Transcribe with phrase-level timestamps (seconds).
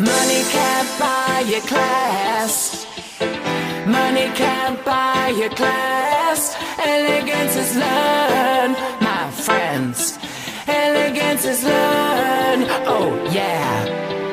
[0.00, 2.86] Money can't buy your class.
[3.86, 6.56] Money can't buy your class.
[6.78, 10.18] Elegance is learned, my friends.
[10.66, 12.64] Elegance is learned.
[12.86, 14.29] Oh, yeah.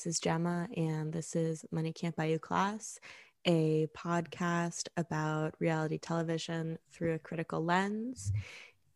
[0.00, 2.98] This is Gemma, and this is Money Can't Buy You Class,
[3.46, 8.32] a podcast about reality television through a critical lens.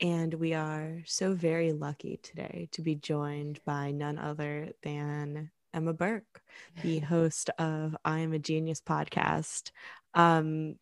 [0.00, 5.92] And we are so very lucky today to be joined by none other than Emma
[5.92, 6.40] Burke,
[6.82, 9.72] the host of I Am a Genius podcast.
[10.14, 10.76] Um,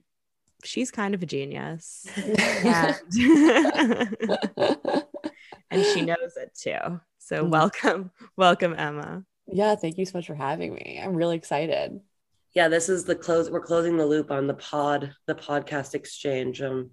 [0.63, 2.07] she's kind of a genius,
[2.65, 2.95] and,
[5.69, 7.01] and she knows it too.
[7.19, 7.51] So Mm.
[7.51, 9.25] welcome, welcome, Emma.
[9.53, 11.01] Yeah, thank you so much for having me.
[11.03, 12.01] I'm really excited.
[12.55, 16.61] yeah this is the close we're closing the loop on the pod the podcast exchange
[16.63, 16.91] um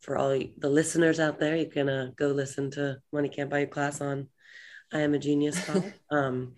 [0.00, 3.60] for all the listeners out there you can uh, go listen to money can't buy
[3.60, 4.28] you class on
[4.92, 5.58] i am a genius
[6.10, 6.54] um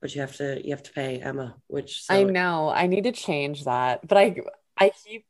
[0.00, 3.04] but you have to you have to pay emma which so I know I need
[3.04, 4.36] to change that, but I
[4.76, 5.24] I keep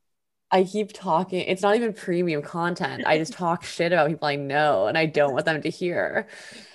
[0.50, 1.40] I keep talking.
[1.40, 3.04] It's not even premium content.
[3.06, 6.28] I just talk shit about people I know, and I don't want them to hear.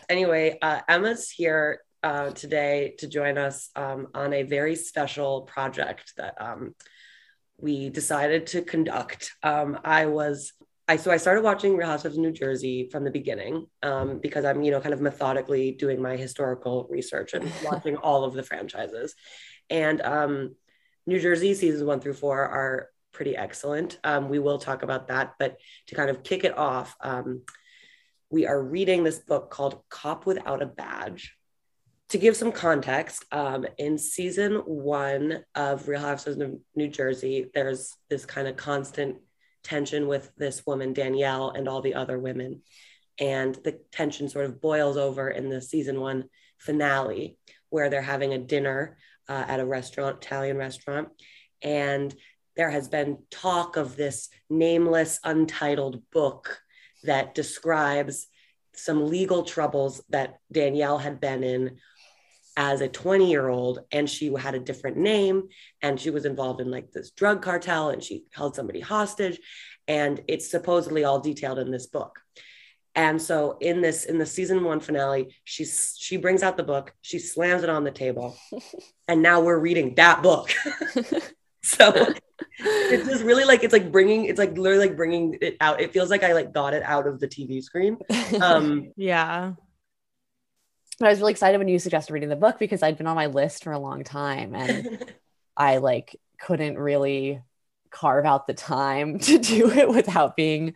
[0.10, 6.14] anyway uh, emma's here uh, today to join us um, on a very special project
[6.18, 6.76] that um,
[7.58, 10.54] we decided to conduct um, i was
[10.88, 14.44] I, so I started watching Real Housewives of New Jersey from the beginning um, because
[14.44, 18.44] I'm, you know, kind of methodically doing my historical research and watching all of the
[18.44, 19.16] franchises.
[19.70, 20.56] And um,
[21.08, 24.00] New Jersey seasons one through four are pretty excellent.
[24.04, 25.58] Um, we will talk about that, but
[25.88, 27.44] to kind of kick it off, um,
[28.30, 31.38] we are reading this book called Cop Without a Badge.
[32.12, 37.96] To give some context, um, in season one of Real Housewives of New Jersey, there's
[38.10, 39.16] this kind of constant
[39.64, 42.64] tension with this woman, Danielle, and all the other women.
[43.18, 46.26] And the tension sort of boils over in the season one
[46.58, 47.38] finale,
[47.70, 48.98] where they're having a dinner
[49.30, 51.08] uh, at a restaurant, Italian restaurant.
[51.62, 52.14] And
[52.58, 56.60] there has been talk of this nameless, untitled book
[57.04, 58.28] that describes
[58.74, 61.78] some legal troubles that Danielle had been in
[62.58, 65.44] as a 20 year old and she had a different name
[65.82, 69.40] and she was involved in like this drug cartel and she held somebody hostage
[69.88, 72.20] and it's supposedly all detailed in this book.
[72.94, 76.94] And so in this in the season one finale she she brings out the book
[77.02, 78.38] she slams it on the table
[79.08, 80.52] and now we're reading that book.
[81.64, 81.94] So
[82.60, 85.82] it's just really like it's like bringing it's like literally like bringing it out.
[85.82, 87.98] It feels like i like got it out of the tv screen.
[88.42, 89.54] Um Yeah,
[91.02, 93.16] But I was really excited when you suggested reading the book because I'd been on
[93.16, 95.04] my list for a long time, and
[95.58, 97.42] I like couldn't really
[97.90, 100.74] carve out the time to do it without being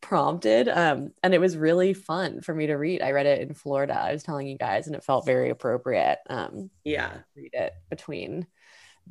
[0.00, 0.68] prompted.
[0.68, 3.02] Um, and it was really fun for me to read.
[3.02, 3.94] I read it in Florida.
[4.00, 6.18] I was telling you guys, and it felt very appropriate.
[6.28, 8.46] Um, yeah read it between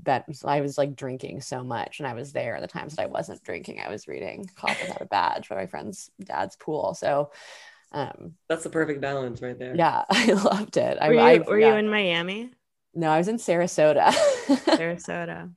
[0.03, 2.59] that I was like drinking so much, and I was there.
[2.59, 5.68] The times that I wasn't drinking, I was reading Cop Without a Badge by my
[5.68, 6.96] friend's dad's pool.
[6.96, 7.32] So,
[7.91, 10.97] um, that's the perfect balance right there yeah, I loved it.
[11.00, 12.51] I, were you, I were you in Miami,
[12.94, 14.12] No, I was in Sarasota.
[14.47, 15.51] Sarasota?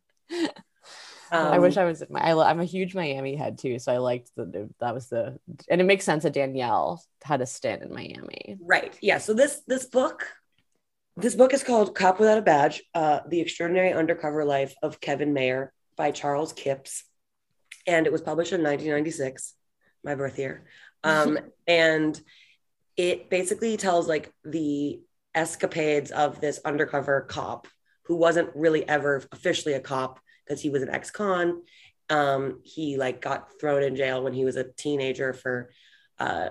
[1.30, 2.02] I Um, wish I was.
[2.08, 5.08] My, I, i'm a huge Miami head too, so I liked the, the that was
[5.08, 8.56] the and it makes sense that Danielle had a stint in Miami.
[8.60, 8.96] Right.
[9.02, 9.18] Yeah.
[9.18, 10.26] So this this book,
[11.18, 15.34] this book is called "Cop Without a Badge: uh, The Extraordinary Undercover Life of Kevin
[15.34, 17.04] Maher" by Charles Kipps,
[17.86, 19.52] and it was published in 1996,
[20.04, 20.64] my birth year.
[21.04, 22.20] Um, and
[22.96, 25.00] it basically tells like the
[25.34, 27.68] escapades of this undercover cop
[28.04, 31.62] who wasn't really ever officially a cop because he was an ex-con.
[32.10, 35.70] Um, he like got thrown in jail when he was a teenager for
[36.18, 36.50] uh,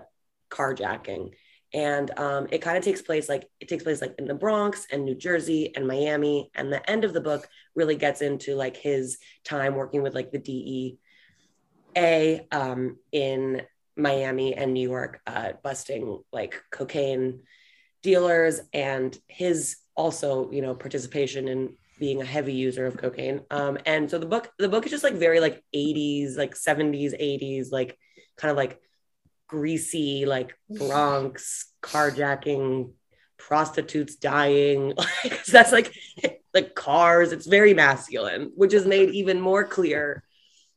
[0.50, 1.32] carjacking
[1.74, 4.88] and um, it kind of takes place like it takes place like in the bronx
[4.92, 8.78] and new jersey and miami and the end of the book really gets into like
[8.78, 10.98] his time working with like the dea
[12.52, 13.62] um, in
[13.98, 17.42] miami and new york uh, busting like cocaine
[18.04, 23.78] dealers and his also you know participation in being a heavy user of cocaine um,
[23.86, 27.72] and so the book the book is just like very like 80s like 70s 80s
[27.72, 27.98] like
[28.38, 28.80] kind of like
[29.48, 32.92] greasy like Bronx carjacking,
[33.38, 34.94] prostitutes dying.
[35.24, 35.94] Like that's like
[36.54, 37.32] like cars.
[37.32, 40.24] It's very masculine, which is made even more clear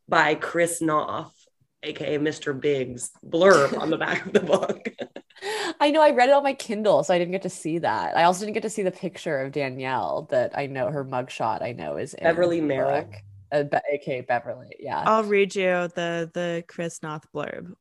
[0.08, 1.34] by Chris Noth,
[1.82, 2.58] aka Mr.
[2.58, 4.88] Big's, blurb on the back of the book.
[5.80, 8.16] I know I read it on my Kindle, so I didn't get to see that.
[8.16, 11.62] I also didn't get to see the picture of Danielle that I know her mugshot.
[11.62, 13.02] I know is in Beverly the Merrill.
[13.02, 13.14] book.
[13.52, 14.68] Uh, Be- aka Beverly.
[14.78, 15.02] Yeah.
[15.06, 17.74] I'll read you the the Chris Noth blurb.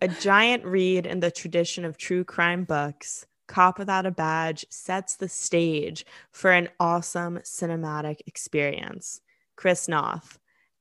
[0.00, 5.16] A giant read in the tradition of true crime books, Cop Without a Badge sets
[5.16, 9.20] the stage for an awesome cinematic experience.
[9.56, 10.38] Chris Noth,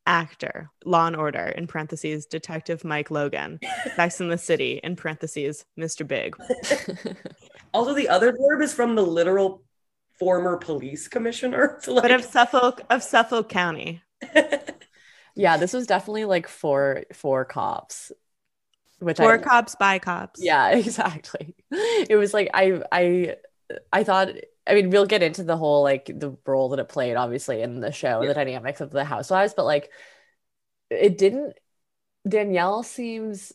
[0.10, 3.60] actor, Law and Order in parentheses, Detective Mike Logan,
[3.96, 6.06] Sex in the City in parentheses, Mr.
[6.06, 6.36] Big.
[7.72, 9.64] Also, the other blurb is from the literal
[10.18, 11.78] former police commissioner.
[11.84, 14.02] So, But of Suffolk of Suffolk County.
[15.36, 18.12] yeah, this was definitely like for for cops.
[18.98, 20.42] Which For I cops by cops.
[20.44, 21.56] Yeah, exactly.
[21.72, 23.36] It was like I I
[23.94, 24.30] I thought
[24.70, 27.80] I mean we'll get into the whole like the role that it played obviously in
[27.80, 28.30] the show and Yeah.
[28.30, 29.92] the dynamics of the housewives, but like
[30.90, 31.54] it didn't
[32.28, 33.54] Danielle seems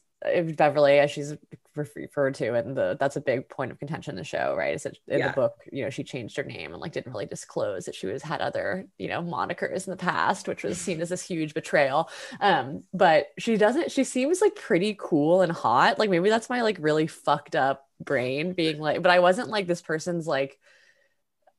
[0.56, 1.34] Beverly as she's
[1.76, 4.74] referred to and the that's a big point of contention in the show, right?
[4.74, 5.28] Is that in Yeah.
[5.28, 8.06] the book, you know, she changed her name and like didn't really disclose that she
[8.06, 11.52] was had other, you know, monikers in the past, which was seen as this huge
[11.52, 12.08] betrayal.
[12.40, 15.98] Um, but she doesn't, she seems like pretty cool and hot.
[15.98, 19.66] Like maybe that's my like really fucked up brain being like, but I wasn't like
[19.66, 20.58] this person's like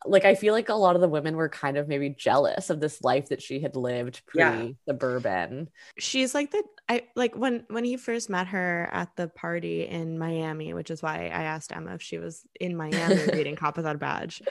[0.08, 2.80] like I feel like a lot of the women were kind of maybe jealous of
[2.80, 4.68] this life that she had lived pre Yeah.
[4.88, 5.70] suburban.
[5.98, 10.18] she's like the I like when when he first met her at the party in
[10.20, 13.96] Miami, which is why I asked Emma if she was in Miami reading Cop Without
[13.96, 14.42] a Badge.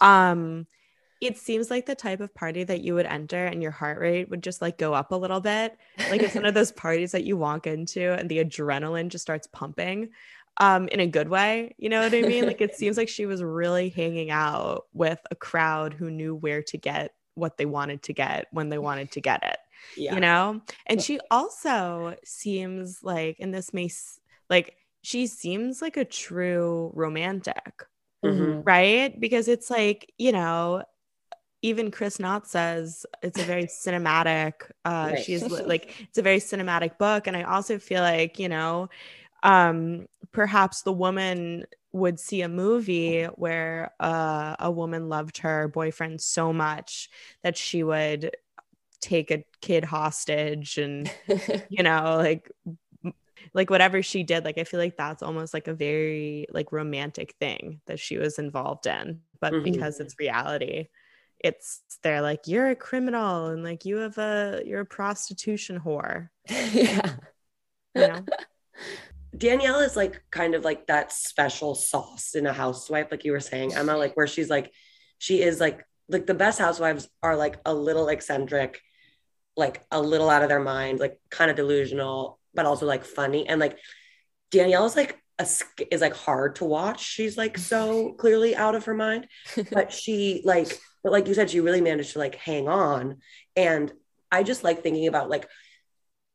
[0.00, 0.66] Um,
[1.20, 4.30] it seems like the type of party that you would enter and your heart rate
[4.30, 5.76] would just like go up a little bit.
[6.08, 9.46] Like it's one of those parties that you walk into and the adrenaline just starts
[9.46, 10.10] pumping
[10.58, 11.74] um in a good way.
[11.78, 12.46] You know what I mean?
[12.46, 16.62] Like it seems like she was really hanging out with a crowd who knew where
[16.64, 19.56] to get what they wanted to get when they wanted to get it
[19.96, 20.14] yeah.
[20.14, 24.20] you know and she also seems like and this may s-
[24.50, 27.84] like she seems like a true romantic
[28.22, 28.64] Mhm.
[28.64, 30.82] right because it's like you know
[31.62, 34.54] even chris noth says it's a very cinematic
[34.84, 35.16] uh Right.
[35.16, 38.88] she's like it's a very cinematic book and i also feel like you know
[39.42, 46.20] um perhaps the woman would see a movie where uh, a woman loved her boyfriend
[46.20, 47.08] so much
[47.42, 48.30] that she would
[49.00, 51.10] take a kid hostage and
[51.68, 52.50] you know like
[53.54, 57.34] like whatever she did like i feel like that's almost like a very like romantic
[57.40, 59.64] thing that she was involved in but Mhm.
[59.64, 60.88] because it's reality
[61.42, 66.28] it's they're like you're a criminal and like you have a you're a prostitution whore
[66.48, 67.14] yeah.
[67.94, 68.24] you know
[69.36, 73.40] Danielle is like kind of like that special sauce in a housewife, like you were
[73.40, 74.72] saying, Emma, like where she's like,
[75.18, 78.80] she is like, like the best housewives are like a little eccentric,
[79.56, 83.48] like a little out of their mind, like kind of delusional, but also like funny.
[83.48, 83.78] And like
[84.50, 85.46] Danielle is like, a,
[85.90, 87.02] is like hard to watch.
[87.02, 89.28] She's like so clearly out of her mind,
[89.70, 93.18] but she like, but like you said, she really managed to like hang on.
[93.56, 93.92] And
[94.30, 95.48] I just like thinking about like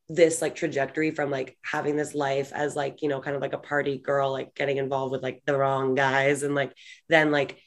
[0.08, 3.52] this like trajectory from like having this life as like you know kind of like
[3.52, 6.72] a party girl like getting involved with like the wrong guys and like
[7.08, 7.58] then like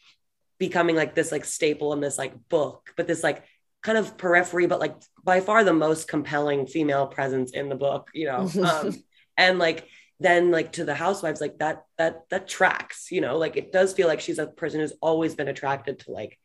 [0.57, 3.43] becoming like this like staple in this like book but this like
[3.81, 8.09] kind of periphery but like by far the most compelling female presence in the book
[8.13, 8.95] you know um
[9.37, 9.85] and like
[10.21, 13.93] then like to the housewives like that that that tracks you know like it does
[13.93, 16.37] feel like she's a person who's always been attracted to like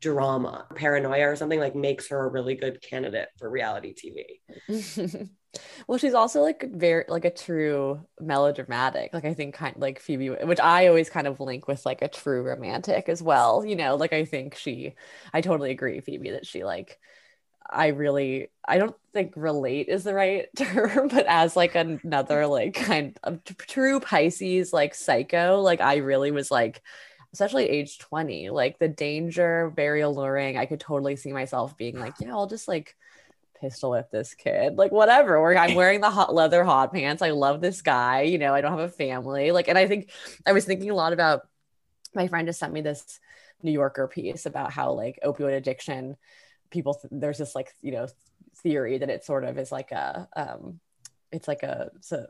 [0.00, 5.28] drama paranoia or something like makes her a really good candidate for reality tv
[5.86, 9.12] well, she's also like very like a true melodramatic.
[9.12, 12.08] Like I think kind like Phoebe, which I always kind of link with like a
[12.08, 13.64] true romantic as well.
[13.64, 14.94] You know, like I think she,
[15.32, 16.98] I totally agree, Phoebe, that she like,
[17.68, 22.74] I really, I don't think relate is the right term, but as like another like
[22.74, 26.82] kind of true Pisces like psycho, like I really was like.
[27.32, 30.56] Especially at age 20, like the danger, very alluring.
[30.56, 32.96] I could totally see myself being like, yeah, I'll just like
[33.60, 35.36] pistol whip this kid like whatever.
[35.36, 37.22] Or i'm wearing the hot leather hot pants.
[37.22, 39.52] I love this guy you know i don't have a family.
[39.52, 40.10] Like and i think
[40.46, 41.42] i was thinking a lot about
[42.14, 43.20] my friend just sent me this
[43.62, 46.16] new yorker piece about how like opioid addiction
[46.70, 48.08] people there's this like you know
[48.62, 50.80] theory that it sort of is like a um
[51.32, 52.26] it's like a, it's a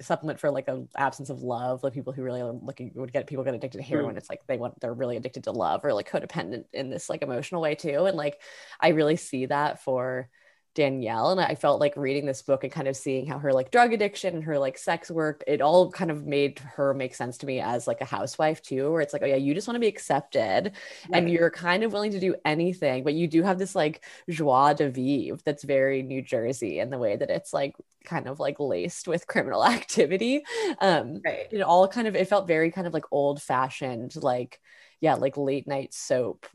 [0.00, 3.26] supplement for like a absence of love like people who really are looking would get
[3.26, 4.12] people get addicted to heroin.
[4.12, 4.18] Hmm.
[4.18, 7.22] It's like they want they're really addicted to love or like codependent in this like
[7.22, 8.04] emotional way too.
[8.06, 8.40] And like
[8.80, 10.28] i really see that for
[10.74, 11.30] Danielle.
[11.30, 13.92] And I felt like reading this book and kind of seeing how her like drug
[13.92, 17.46] addiction and her like sex work, it all kind of made her make sense to
[17.46, 19.80] me as like a housewife too, where it's like, oh yeah, you just want to
[19.80, 20.72] be accepted
[21.12, 24.74] and you're kind of willing to do anything, but you do have this like joie
[24.74, 27.74] de vivre that's very New Jersey in the way that it's like
[28.04, 30.44] kind of like laced with criminal activity.
[30.80, 31.50] Um, Right.
[31.50, 34.60] it all kind of it felt very kind of like old fashioned like
[35.00, 36.46] yeah like late night soap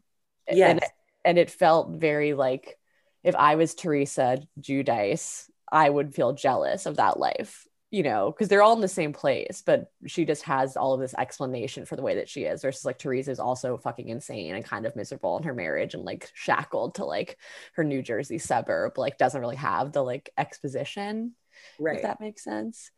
[0.50, 0.79] Yes.
[0.79, 0.81] and,
[1.24, 2.77] and it felt very like
[3.25, 8.48] if i was teresa giudice i would feel jealous of that life you know because
[8.50, 11.96] they're all in the same place but she just has all of this explanation for
[11.96, 14.96] the way that she is versus like teresa is also fucking insane and kind of
[14.96, 17.38] miserable in her marriage and like shackled to like
[17.75, 21.34] her new jersey suburb like doesn't really have the like exposition
[21.79, 21.98] Right.
[21.98, 22.91] if that makes sense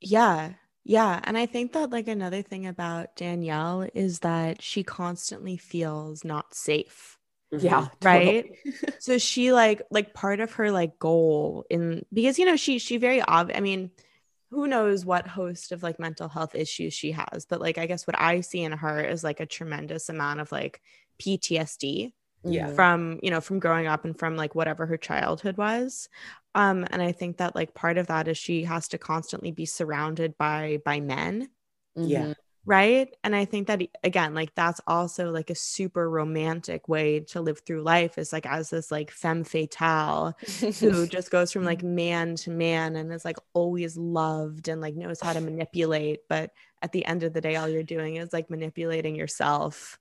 [0.00, 0.54] Yeah.
[0.84, 1.20] Yeah.
[1.24, 6.54] And I think that, like, another thing about Danielle is that she constantly feels not
[6.54, 7.17] safe.
[7.52, 7.62] Mhm.
[7.64, 8.44] yeah Right.
[8.46, 8.58] totally.
[8.98, 12.96] So she, like, like part of her, like, goal in because, you know, she, she
[12.98, 13.90] very ob I mean,
[14.50, 18.06] who knows what host of like mental health issues she has, but like, I guess
[18.06, 20.80] what I see in her is like a tremendous amount of like
[21.22, 22.12] PTSD.
[22.44, 22.68] Yeah.
[22.74, 26.08] From you know from growing up and from like whatever her childhood was
[26.54, 29.66] um and i think that like part of that is she has to constantly be
[29.66, 31.48] surrounded by by men
[31.96, 32.32] Yeah.
[32.68, 33.08] Right?
[33.24, 37.60] And i think that again like that's also like a super romantic way to live
[37.60, 40.36] through life is like as this like femme fatale
[40.78, 44.94] who just goes from like man to man and is like always loved and like
[44.94, 46.50] knows how to manipulate but
[46.82, 49.98] at the end of the day all you're doing is like manipulating yourself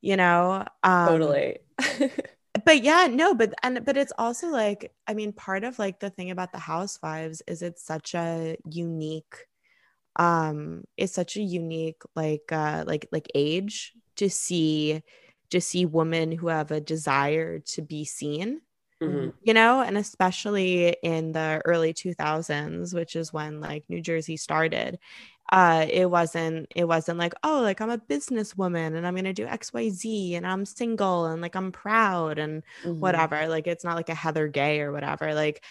[0.00, 0.64] you know?
[0.82, 1.58] Um totally.
[2.64, 6.08] but yeah no but and but it's also like i mean part of like the
[6.08, 9.44] thing about the housewives is it's such a unique
[10.18, 15.02] um it's such a unique like uh like like age to see
[15.50, 18.60] to see women who have a desire to be seen
[19.02, 19.32] Mhm.
[19.42, 24.98] you know and especially in the early 2000s which is when like new jersey started
[25.52, 29.46] uh it wasn't it wasn't like oh like i'm a businesswoman and i'm gonna do
[29.46, 32.98] xyz and i'm single and like i'm proud and Mhm.
[33.00, 35.62] whatever like it's not like a heather gay or whatever like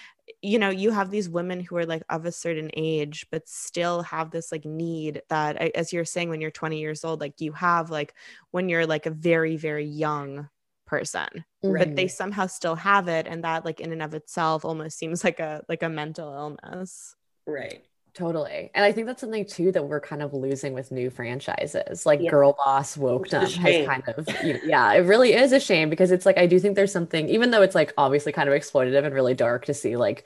[0.42, 4.02] you know you have these women who are like of a certain age but still
[4.02, 7.52] have this like need that as you're saying when you're 20 years old like you
[7.52, 8.14] have like
[8.52, 10.50] when you're like a very very young
[10.88, 11.28] person
[11.68, 15.24] but they somehow still have it and that like in and of itself almost seems
[15.24, 17.16] like a like a mental illness
[17.48, 17.86] Right.
[18.16, 18.72] Totally.
[18.74, 22.06] And I think that's something too that we're kind of losing with new franchises.
[22.06, 22.30] Like Yeah.
[22.30, 26.12] Girl Boss, Woke has kind of, you know, yeah, it really is a shame because
[26.12, 29.04] it's like, I do think there's something, even though it's like obviously kind of exploitative
[29.06, 30.26] and really dark to see like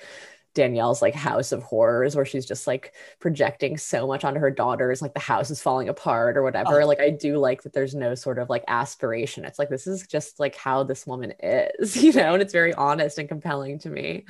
[0.53, 5.01] Danielle's like house of horrors where she's just like projecting so much onto her daughters,
[5.01, 6.83] like the house is falling apart or whatever.
[6.83, 6.85] Oh.
[6.85, 9.45] Like, I do like that there's no sort of like aspiration.
[9.45, 12.73] It's like, this is just like how this woman is, you know, and it's very
[12.75, 14.25] honest and compelling to me.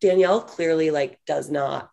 [0.00, 1.90] Danielle clearly like does not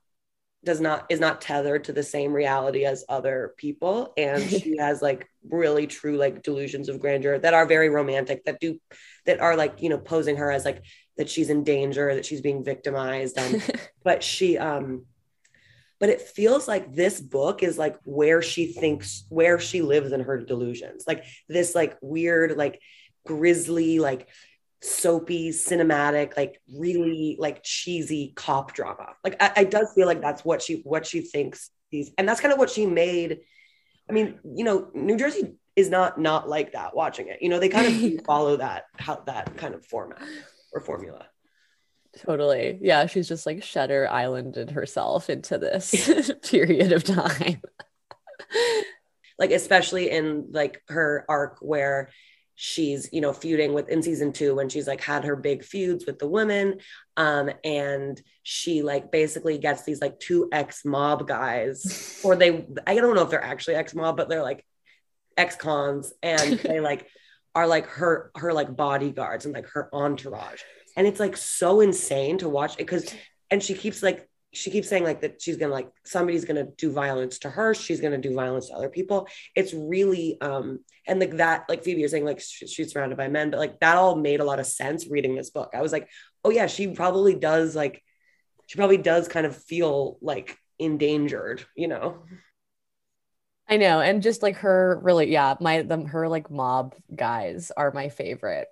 [0.64, 4.14] does not is not tethered to the same reality as other people.
[4.18, 8.60] And she has like really true like delusions of grandeur that are very romantic that
[8.60, 8.80] do
[9.26, 10.84] that are like you know posing her as like
[11.18, 13.38] that she's in danger that she's being victimized.
[13.38, 13.62] Um,
[14.04, 15.06] but she um
[16.00, 20.22] but it feels like this book is like where she thinks where she lives in
[20.22, 21.06] her delusions.
[21.08, 22.82] Like this like weird like
[23.26, 24.28] grisly like
[24.82, 30.46] soapy cinematic like really like cheesy cop drama like I, I does feel like that's
[30.46, 33.40] what she what she thinks these and that's kind of what she made
[34.10, 37.60] i mean you know new jersey is not not like that watching it you know
[37.60, 40.22] they kind of follow that how that kind of format
[40.74, 41.26] or formula
[42.18, 42.80] Totally.
[42.82, 47.62] Yeah, she's just like Shutter Islanded herself into this period of time.
[49.38, 52.10] like especially in like her arc where
[52.60, 56.06] she's you know feuding with in season two when she's like had her big feuds
[56.06, 56.80] with the women
[57.16, 62.96] um and she like basically gets these like two ex mob guys or they i
[62.96, 64.66] don't know if they're actually ex mob but they're like
[65.38, 67.08] ex cons and they like
[67.58, 70.62] are like her her like bodyguards and like her entourage.
[70.96, 73.12] And it's like so insane to watch it because
[73.50, 76.92] and she keeps like she keeps saying like that she's gonna like somebody's gonna do
[76.92, 79.28] violence to her she's gonna do violence to other people.
[79.56, 83.28] It's really um and like that like phoebe you're saying like sh- she's surrounded by
[83.28, 85.72] men but like that all made a lot of sense reading this book.
[85.74, 86.10] I was like
[86.44, 88.02] oh yeah she probably does like
[88.66, 92.24] she probably does kind of feel like endangered you know?
[93.70, 97.92] I know, and just like her really, yeah, my them her like mob guys are
[97.92, 98.70] my favorite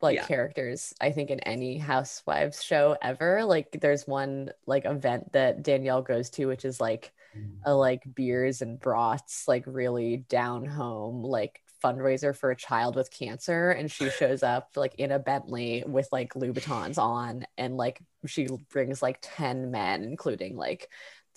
[0.00, 0.26] like Yeah.
[0.26, 3.44] characters I think in any housewives show ever.
[3.44, 7.50] Like there's one like event that Danielle goes to which is like mm.
[7.64, 13.10] a like beers and broths like really down home like fundraiser for a child with
[13.10, 18.00] cancer and she shows up like in a Bentley with like Louboutins on and like
[18.26, 20.88] she brings like 10 men including like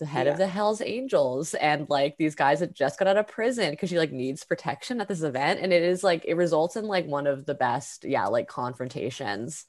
[0.02, 0.32] the head Yeah.
[0.34, 3.88] of the Hells Angels and like these guys that just got out of prison because
[3.90, 7.06] she like needs protection at this event and it is like it results in like
[7.06, 9.66] one of the best yeah like confrontations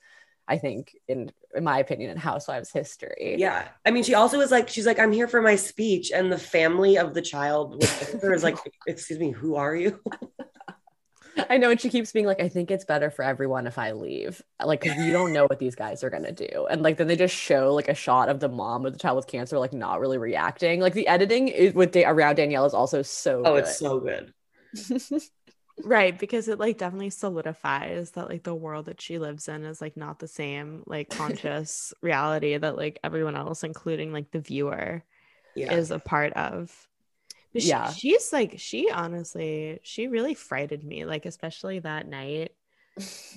[0.49, 3.37] I think in in my opinion in Housewives history.
[3.39, 3.69] Yeah.
[3.85, 6.11] I mean, she also was like, she's like, I'm here for my speech.
[6.11, 10.01] And the family of the child with her is like, excuse me, who are you?
[11.49, 13.93] I know, and she keeps being like, I think it's better for everyone if I
[13.93, 14.43] leave.
[14.65, 16.67] Like, 'cause you don't know what these guys are gonna do.
[16.71, 19.17] And like then they just show like a shot of the mom with the child
[19.17, 20.81] with cancer, like not really reacting.
[20.81, 23.59] Like the editing is with da- around Danielle is also so Oh, good.
[23.65, 24.33] it's so good.
[25.85, 29.81] Right, because it like definitely solidifies that like the world that she lives in is
[29.81, 35.03] like not the same like conscious reality that like everyone else, including like the viewer,
[35.57, 35.73] Yeah.
[35.73, 36.89] is a part of.
[37.53, 37.93] But she- Yeah.
[37.93, 42.53] she's like she honestly she really frightened me, like especially that night.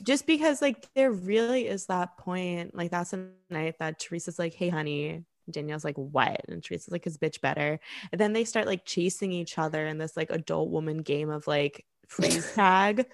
[0.03, 4.53] Just because like there really is that point, like that's a night that Teresa's like,
[4.53, 7.79] "Hey, honey." Danielle's like, "What?" And Teresa's like, "His bitch better."
[8.11, 11.47] And then they start like chasing each other in this like adult woman game of
[11.47, 13.05] like freeze tag,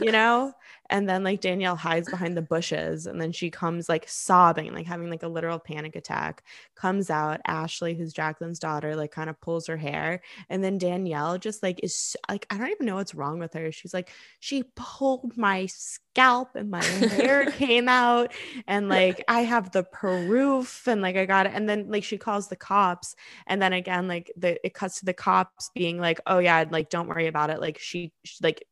[0.00, 0.52] you know?
[0.90, 4.86] And then like Danielle hides behind the bushes and then she comes like sobbing, like
[4.86, 7.40] having like a literal panic attack, comes out.
[7.46, 10.22] Ashley, who's Jacqueline's daughter, like kind of pulls her hair.
[10.48, 13.72] And then Danielle just like is like, I don't even know what's wrong with her.
[13.72, 18.32] She's like, she pulled my scalp and my hair came out.
[18.66, 21.52] And like, I have the proof and like, I got it.
[21.54, 23.16] And then like, she calls the cops.
[23.46, 26.90] And then again, like, the it cuts to the cops being like, oh, yeah, like,
[26.90, 27.60] don't worry about it.
[27.60, 28.66] Like, she, she like,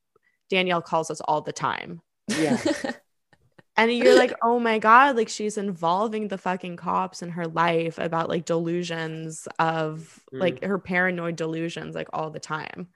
[0.51, 2.01] Danielle calls us all the time.
[2.29, 2.59] Yeah.
[3.77, 7.99] And you're like, oh my God, like she's involving the fucking cops in her life
[7.99, 10.67] about like delusions of like mm.
[10.69, 12.89] her paranoid delusions like all the time.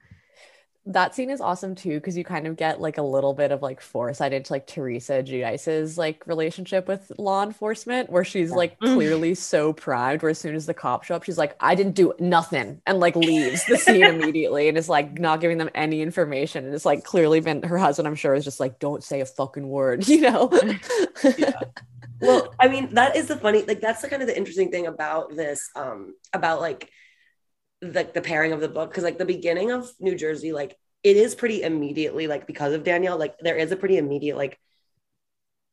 [0.89, 3.61] That scene is awesome too because you kind of get like a little bit of
[3.61, 9.35] like foresight into like Teresa Giudice's like relationship with law enforcement, where she's like clearly
[9.35, 10.23] so primed.
[10.23, 12.99] Where as soon as the cops show up, she's like, "I didn't do nothing," and
[12.99, 16.65] like leaves the scene immediately, and is like not giving them any information.
[16.65, 18.07] And it's like clearly been her husband.
[18.07, 20.49] I'm sure is just like, "Don't say a fucking word," you know.
[21.37, 21.61] Yeah.
[22.21, 24.87] well i mean that is the funny like that's the kind of the interesting thing
[24.87, 26.89] about this um about like
[27.81, 31.15] like the pairing of the book because like the beginning of new jersey like it
[31.15, 34.59] is pretty immediately like because of danielle like there is a pretty immediate like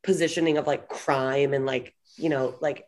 [0.02, 2.84] positioning of like crime and like you know like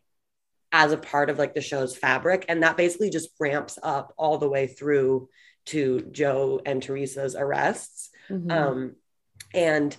[0.70, 4.38] as a part of like the show's fabric and that basically just ramps up all
[4.38, 5.28] the way through
[5.66, 8.52] to joe and teresa's arrests Mhm.
[8.52, 8.96] um
[9.52, 9.96] and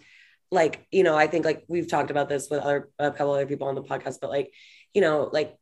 [0.52, 3.48] like you know i think like we've talked about this with other a couple other
[3.48, 4.54] people on the podcast but like
[4.94, 5.58] you know like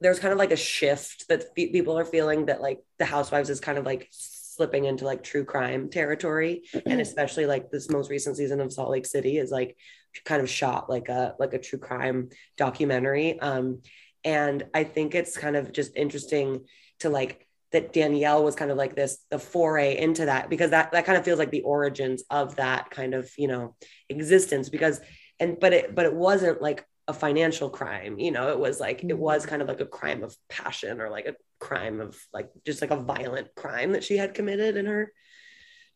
[0.00, 3.50] there's kind of like a shift that fe- people are feeling that like the housewives
[3.50, 6.62] is kind of like slipping into like true crime territory.
[6.84, 9.76] And especially like this most recent season of salt lake city is like
[10.24, 13.38] kind of shot like a like a true crime documentary.
[13.40, 13.80] Um
[14.26, 16.64] and i think it's kind of just interesting
[16.98, 20.92] to like that Danielle was kind of like this the foray into that because that
[20.92, 23.74] that kind of feels like the origins of that kind of you know
[24.08, 25.00] existence because
[25.40, 29.04] and but it but it wasn't like a financial crime you know it was like
[29.04, 32.50] it was kind of like a crime of passion or like a crime of like
[32.64, 35.12] just like a violent crime that she had committed in her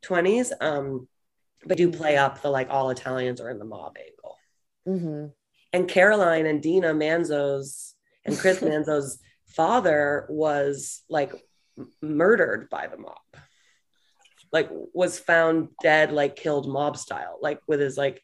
[0.05, 1.09] 20s um
[1.67, 4.37] but do play up the like all Italians are in the mob angle
[4.89, 5.33] Mhm.
[5.73, 7.95] and Caroline and Dina Manzo's
[8.25, 11.33] and Chris Manzo's father was like
[12.01, 13.17] murdered by the mob.
[14.53, 18.23] Like was found dead, like killed mob style, like with his like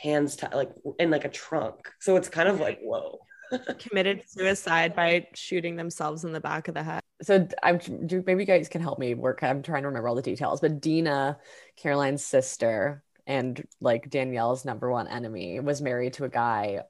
[0.00, 1.90] hands tied, like in like a trunk.
[2.00, 3.18] So it's kind of like whoa.
[3.78, 7.02] Committed suicide by shooting themselves in the back of the head.
[7.20, 7.80] so I'm
[8.24, 9.42] maybe you guys can help me work.
[9.42, 11.38] I'm trying to remember all the details, but Dina,
[11.76, 16.82] Caroline's sister, and like Danielle's number one enemy was married to a guy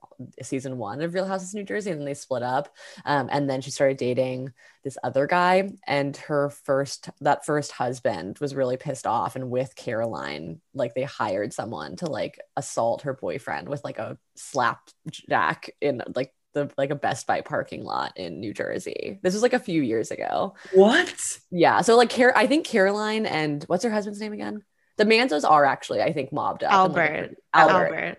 [0.42, 2.74] season one of Real Houses New Jersey, and then they split up.
[3.04, 8.38] Um, and then she started dating this other guy, and her first that first husband
[8.38, 13.12] was really pissed off, and with Caroline, like they hired someone to like assault her
[13.12, 18.40] boyfriend with like a slapjack in like the like a Best Buy parking lot in
[18.40, 19.18] New Jersey.
[19.22, 20.54] This was like a few years ago.
[20.72, 21.38] What?
[21.50, 21.82] Yeah.
[21.82, 24.62] So like Car- I think Caroline and what's her husband's name again?
[25.00, 26.72] The Manzos are actually, I think, mobbed up.
[26.72, 27.36] and, like, Albert.
[27.54, 27.74] Albert.
[27.74, 28.18] Albert.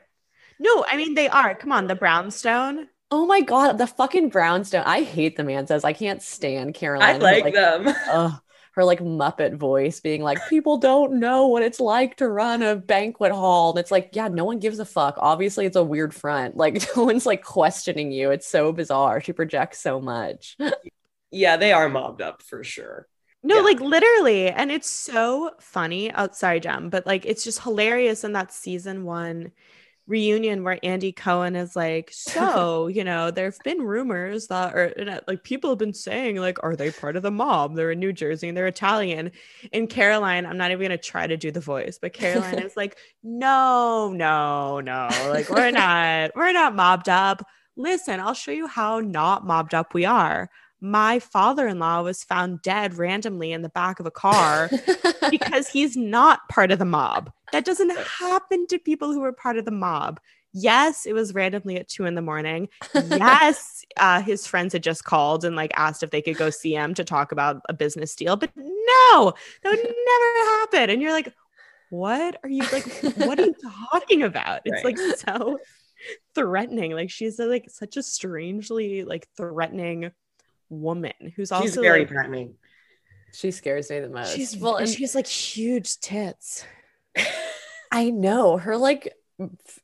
[0.58, 1.54] No, I mean they are.
[1.54, 2.88] Come on, the brownstone.
[3.12, 4.82] Oh my god, the fucking brownstone.
[4.84, 5.86] I hate the Manzos.
[5.86, 7.10] I can't stand Caroline.
[7.10, 7.88] I Her, like them.
[8.10, 8.42] ugh,
[8.74, 12.76] her like Muppet voice being like, people don't know what it's like to run a
[12.76, 13.72] banquet hall.
[13.72, 15.18] And it's like, yeah, no one gives a fuck.
[15.20, 16.58] Obviously, it's a weird front.
[16.58, 18.32] Like, no one's like questioning you.
[18.32, 19.22] It's so bizarre.
[19.22, 20.58] She projects so much.
[21.34, 23.08] Yeah, they are mobbed up for sure.
[23.44, 23.62] No, Yeah.
[23.62, 24.50] like literally.
[24.50, 26.12] And it's so funny.
[26.14, 29.52] Oh, sorry, Jem, but like it's just hilarious in that season one
[30.08, 34.94] reunion where Andy Cohen is like, So, you know, there have been rumors that, or
[35.00, 37.76] uh, like people have been saying, like, are they part of the mob?
[37.76, 39.32] They're in New Jersey and they're Italian.
[39.72, 42.76] And Caroline, I'm not even going to try to do the voice, but Caroline is
[42.76, 45.08] like, No, no, no.
[45.30, 47.46] Like, we're not, we're not mobbed up.
[47.78, 50.50] Listen, I'll show you how not mobbed up we are.
[50.82, 54.70] My father in law was found dead randomly in the back of a car
[55.30, 57.32] because he's not part of the mob.
[57.52, 60.20] That doesn't happen to people who are part of the mob.
[60.54, 62.68] Yes, it was randomly at two in the morning.
[62.94, 66.74] Yes, uh, his friends had just called and like asked if they could go see
[66.74, 68.36] him to talk about a business deal.
[68.36, 70.90] But no, that would never happen.
[70.90, 71.32] And you're like,
[71.90, 72.88] what are you like?
[73.18, 73.56] What are you
[73.92, 74.62] talking about?
[74.66, 75.60] It's like so
[76.36, 76.92] threatening.
[76.94, 80.12] Like she's like such a strangely like threatening
[80.72, 82.56] woman who's She's also very like, threatening.
[83.34, 84.30] she scares me the most.
[84.36, 86.66] she's well, and and she has like huge tits.
[87.92, 89.14] I know her like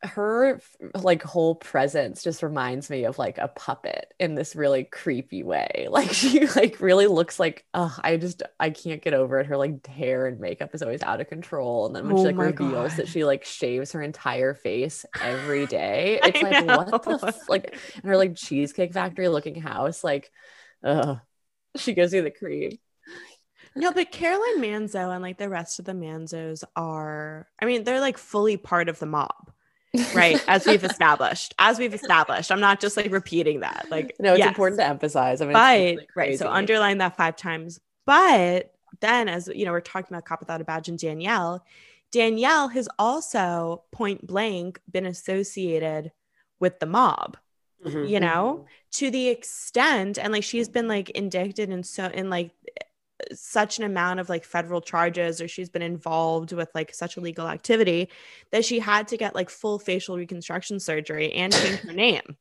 [0.04, 0.62] her
[0.94, 5.88] like whole presence just reminds me of like a puppet in this really creepy way.
[5.92, 9.48] Like she like really looks like oh I just I can't get over it.
[9.48, 11.88] Her like hair and makeup is always out of control.
[11.88, 12.98] And then when Oh she like reveals God.
[12.98, 17.50] that she like shaves her entire face every day, I it's like what the f-
[17.50, 20.32] like and her like cheesecake factory looking house, like
[20.84, 21.16] uh
[21.76, 22.80] she goes you the creep.
[23.76, 28.00] No, but Caroline Manzo and like the rest of the Manzos are, I mean, they're
[28.00, 29.52] like fully part of the mob,
[30.16, 30.44] right?
[30.48, 32.52] As we've established, as we've established.
[32.52, 33.86] I'm not just like repeating that.
[33.92, 34.48] Like, No, it's yes.
[34.48, 35.42] important to emphasize.
[35.42, 35.54] I mean,
[35.98, 36.40] but right.
[36.40, 37.80] So underline that five times.
[38.06, 41.64] But then, as you know, we're talking about Cop Without a Badge and Danielle.
[42.12, 46.12] Danielle has also point blank been associated
[46.60, 47.38] with the mob.
[47.86, 48.10] Mhm.
[48.10, 52.52] you know to the extent and like she's been like indicted in so in like
[53.34, 57.48] such an amount of like federal charges or she's been involved with like such illegal
[57.48, 58.10] activity
[58.52, 62.36] that she had to get like full facial reconstruction surgery and change her name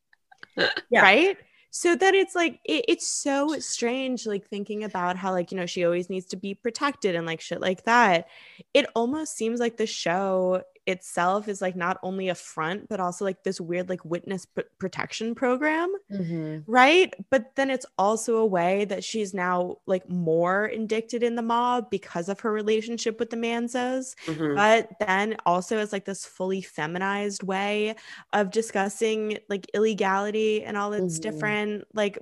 [0.91, 1.03] Yeah.
[1.03, 1.37] right
[1.71, 5.67] so that it's like it, it's so strange like thinking about how like you know
[5.67, 8.29] she always needs to be protected and like shit like that
[8.73, 13.25] it almost seems like the show itself is like not only a front but also
[13.25, 16.63] like this weird like witness pr- protection program Mhm.
[16.67, 21.43] right but then it's also a way that she's now like more indicted in the
[21.43, 24.55] mob because of her relationship with the manzos Mhm.
[24.55, 27.95] but then also it's like this fully feminized way
[28.33, 31.23] of discussing like illegality and all its Mhm.
[31.23, 32.19] different like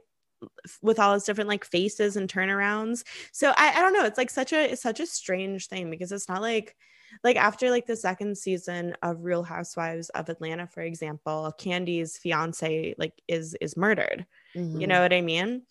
[0.83, 4.31] with all its different like faces and turnarounds so I, I don't know it's like
[4.31, 6.77] such a it's such a strange thing because it's not like
[7.23, 12.95] like after like the second season of real housewives of atlanta for example kandi's fiance
[12.99, 14.27] like is is murdered.
[14.55, 14.89] You Mhm.
[14.89, 15.63] know what i mean?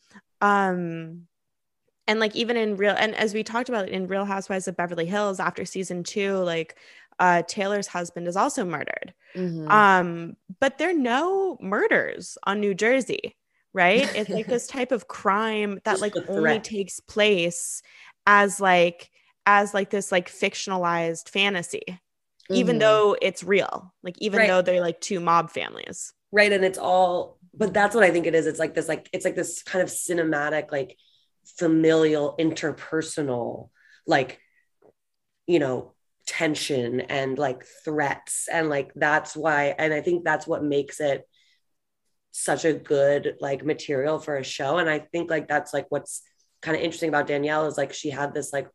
[0.42, 1.28] Um
[2.08, 5.06] and like even in real and as we talked about in real housewives of beverly
[5.06, 6.78] hills after season two like
[7.20, 9.14] uh taylor's husband is also murdered.
[9.36, 9.72] Mhm.
[9.72, 13.36] um but there are no murders on new jersey
[13.76, 14.08] right?
[14.14, 17.82] It's like this type of crime that like only takes place
[18.28, 19.10] as like
[19.46, 21.84] as like this like fictionalized fantasy
[22.52, 22.80] even Mhm.
[22.80, 24.48] though it's real like even Right.
[24.48, 28.26] though they're like two mob families right and it's all but that's what i think
[28.26, 30.98] it is it's like this like it's like this kind of cinematic like
[31.58, 33.70] familial interpersonal
[34.08, 34.40] like
[35.48, 35.94] you know
[36.26, 41.28] tension and like threats and like that's why and i think that's what makes it
[42.32, 46.22] such a good like material for a show and i think like that's like what's
[46.62, 48.68] kind of interesting about danielle is like she had this like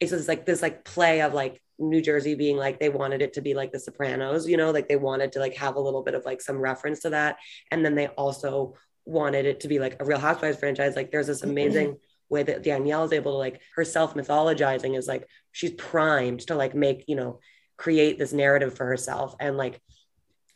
[0.00, 3.32] it's just like this like play of like New Jersey being like they wanted it
[3.34, 6.02] to be like the Sopranos, you know, like they wanted to like have a little
[6.02, 7.36] bit of like some reference to that.
[7.70, 10.96] And then they also wanted it to be like a Real Housewives franchise.
[10.96, 11.96] Like there's this amazing
[12.28, 16.74] way that Danielle is able to like herself mythologizing is like she's primed to like
[16.74, 17.40] make, you know,
[17.76, 19.80] create this narrative for herself and like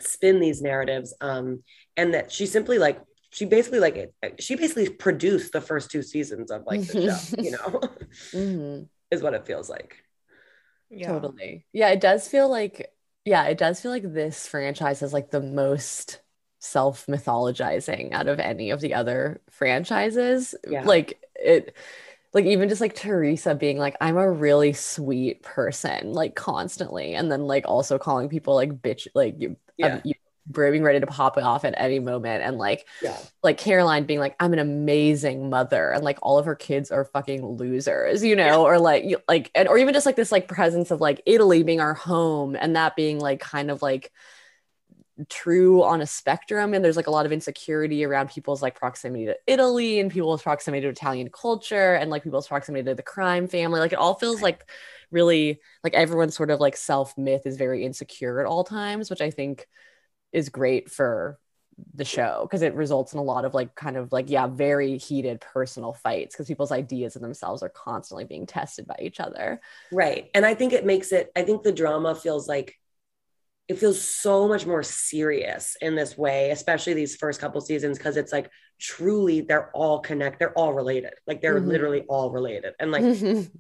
[0.01, 1.15] spin these narratives.
[1.21, 1.63] Um,
[1.97, 6.03] and that she simply like she basically like it, she basically produced the first two
[6.03, 7.81] seasons of like the show, you know,
[8.33, 8.89] Mhm.
[9.11, 10.05] Is what it feels like.
[10.91, 11.67] yeah Totally.
[11.73, 12.93] Yeah, it does feel like
[13.25, 16.21] yeah, it does feel like this franchise is like the most
[16.61, 20.55] self mythologizing out of any of the other franchises.
[20.67, 20.85] Yeah.
[20.85, 21.77] Like it
[22.35, 27.31] like even just like Teresa being like I'm a really sweet person like constantly and
[27.33, 29.97] then like also calling people like bitch like you, Yeah.
[29.97, 30.15] um, you
[30.51, 32.43] being ready to pop it off at any moment.
[32.43, 33.29] And like Yeah.
[33.43, 37.05] like Caroline being like, I'm an amazing mother, and like all of her kids are
[37.05, 40.49] fucking losers, you know, or like you like and or even just like this like
[40.49, 44.13] presence of like Italy being our home and that being like kind of like
[45.29, 46.75] true on a spectrum.
[46.75, 50.43] And there's like a lot of insecurity around people's like proximity to Italy and people's
[50.43, 53.81] proximity to Italian culture and like people's proximity to the crime family.
[53.81, 54.69] Like it all feels like
[55.11, 59.23] really like everyone's sort of like self myth is very insecure at all times which
[59.23, 59.67] I think
[60.33, 61.39] is great for
[61.95, 64.99] the show because it results in a lot of like kind of like yeah very
[64.99, 69.61] heated personal fights because people's ideas of themselves are constantly being tested by each other
[69.91, 70.31] Right.
[70.35, 72.75] And I think it makes it, I think the drama feels like
[73.69, 78.17] it feels so much more serious in this way, especially these first couple seasons, because
[78.17, 81.15] it's like truly they're all connect, they're all related.
[81.27, 81.67] Like they're Mhm.
[81.69, 82.75] literally all related.
[82.81, 83.11] And like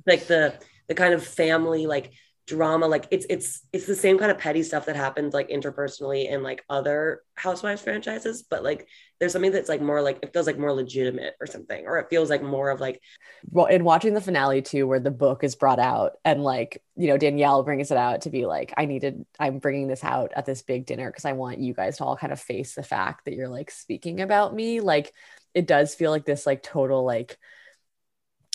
[0.06, 0.54] like the
[0.88, 2.12] the kind of family like
[2.48, 6.30] drama like it's it's it's the same kind of petty stuff that happens like interpersonally
[6.30, 8.88] in like other housewives franchises but like
[9.20, 12.06] there's something that's like more like it feels like more legitimate or something or it
[12.08, 13.02] feels like more of like
[13.50, 17.06] well in watching the finale too where the book is brought out and like you
[17.06, 20.46] know danielle brings it out to be like i needed i'm bringing this out at
[20.46, 23.26] this big dinner because i want you guys to all kind of face the fact
[23.26, 25.12] that you're like speaking about me like
[25.52, 27.36] it does feel like this like total like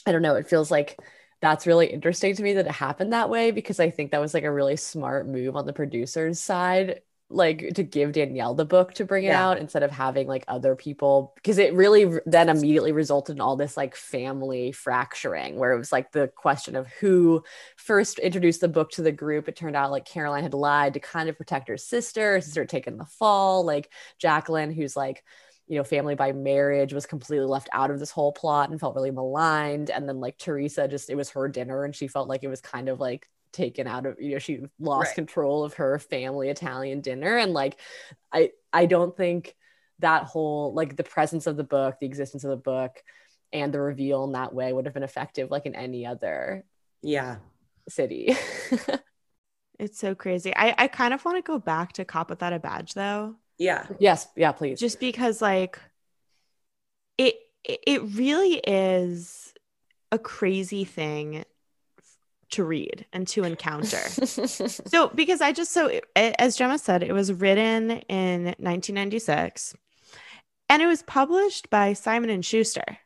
[0.08, 0.98] i don't know it feels like
[1.44, 4.34] that's really interesting to me that it happened that way because i think that was
[4.34, 8.94] like a really smart move on the producers side like to give Danielle the book
[8.94, 9.50] to bring it Yeah.
[9.50, 13.56] out instead of having like other people because it really then immediately resulted in all
[13.56, 17.44] this like family fracturing where it was like the question of who
[17.76, 21.00] first introduced the book to the group it turned out like Caroline had lied to
[21.00, 25.24] kind of protect her sister her sister had taken the fall like Jacqueline who's like
[25.68, 28.96] you know family by marriage was completely left out of this whole plot and felt
[28.96, 32.44] really maligned and then like Teresa just it was her dinner and she felt like
[32.44, 35.16] it was kind of like taken out of you know she lost Right.
[35.16, 37.80] control of her family Italian dinner and like
[38.32, 39.56] I I don't think
[40.00, 43.02] that whole like the presence of the book, the existence of the book,
[43.54, 46.66] and the reveal in that way would have been effective like in any other
[47.02, 47.38] yeah
[47.90, 48.36] city.
[49.80, 50.56] It's so crazy.
[50.56, 53.36] I, I kind of want to go back to Cop Without a Badge though.
[53.58, 53.86] Yeah.
[54.00, 54.80] Yes, yeah, please.
[54.80, 55.80] just because like
[57.18, 59.54] it it it really is
[60.12, 61.44] a crazy thing
[62.52, 63.98] to read and to encounter.
[64.28, 69.76] So because i just so as gemma said it was written in 1996
[70.70, 73.00] and it was published by simon and schuster.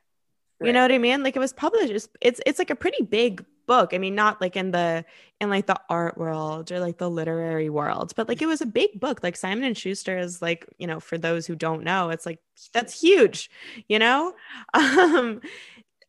[0.62, 1.24] You know what i mean?
[1.24, 1.92] Like it was published.
[1.92, 5.06] It's, it's it's like a pretty big book i mean not like in the
[5.40, 8.66] in like the art world or like the literary world but like it was a
[8.66, 9.22] big book.
[9.24, 12.40] Like simon and schuster is like you know for those who don't know it's like
[12.74, 13.50] that's huge
[13.88, 14.34] you know?
[14.74, 15.42] Um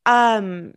[0.07, 0.75] um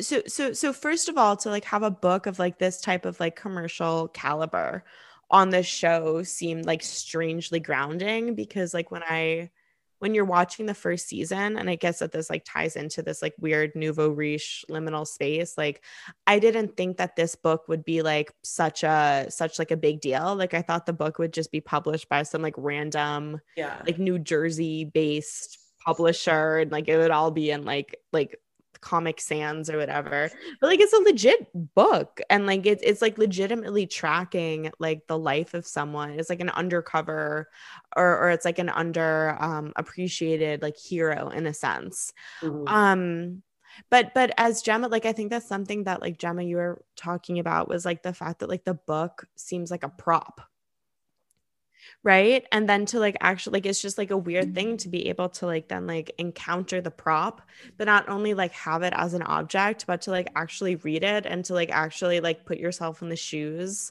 [0.00, 3.04] so so so first of all to like have a book of like this type
[3.04, 4.84] of like commercial caliber
[5.30, 9.50] on this show seemed like strangely grounding because like when i
[9.98, 13.22] when you're watching the first season and i guess that this like ties into this
[13.22, 15.82] like weird nouveau riche liminal space like
[16.26, 20.00] i didn't think that this book would be like such a such like a big
[20.00, 20.34] deal.
[20.34, 23.80] Like i thought the book would just be published by some like random yeah.
[23.86, 28.40] like New Jersey based publisher and like it would all be in like like
[28.80, 30.30] Comic Sans or whatever.
[30.60, 35.18] But like it's a legit book and like it's it's like legitimately tracking like the
[35.18, 36.10] life of someone.
[36.10, 37.48] It's like an undercover
[37.96, 42.12] or or it's like an under um appreciated like hero in a sense.
[42.42, 42.68] Mhm.
[42.68, 43.42] Um
[43.90, 47.38] but but as Gemma, like I think that's something that like Gemma you were talking
[47.38, 50.40] about was like the fact that like the book seems like a prop.
[52.02, 52.46] Right.
[52.52, 54.78] And then to like actually like it's just like a weird thing mm.
[54.78, 57.42] to be able to like then like encounter the prop,
[57.76, 61.26] but not only like have it as an object, but to like actually read it
[61.26, 63.90] and to like actually like put yourself in the shoes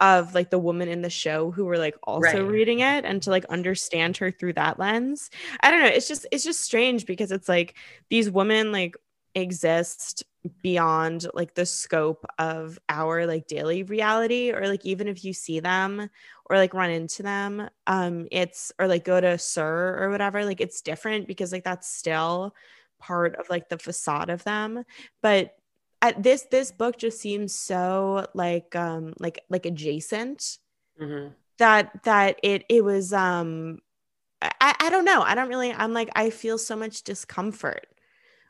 [0.00, 2.50] of like the woman in the show who were like also Right.
[2.50, 5.30] reading it and to like understand her through that lens.
[5.60, 5.88] I don't know.
[5.88, 7.74] It's just it's just strange because it's like
[8.08, 8.96] these women like
[9.34, 10.24] exist
[10.60, 15.60] beyond like the scope of our like daily reality or like even if you see
[15.60, 16.10] them
[16.52, 20.60] or like run into them um it's or like go to sir or whatever like
[20.60, 22.54] it's different because like that's still
[23.00, 24.84] part of like the facade of them
[25.22, 25.56] but
[26.02, 30.58] at this this book just seems so like um like like adjacent
[31.00, 31.34] Mhm.
[31.58, 33.78] that that it it was um
[34.42, 37.86] I, I don't know i don't really i'm like i feel so much discomfort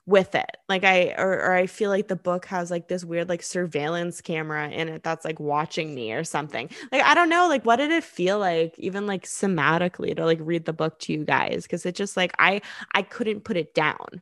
[0.04, 3.28] with it like i or, or i feel like the book has like this weird
[3.28, 7.46] like surveillance camera in it that's like watching me or something like i don't know
[7.46, 11.12] like what did it feel like even like somatically to like read the book to
[11.12, 12.60] you guys because it just like i
[12.94, 14.20] i couldn't put it down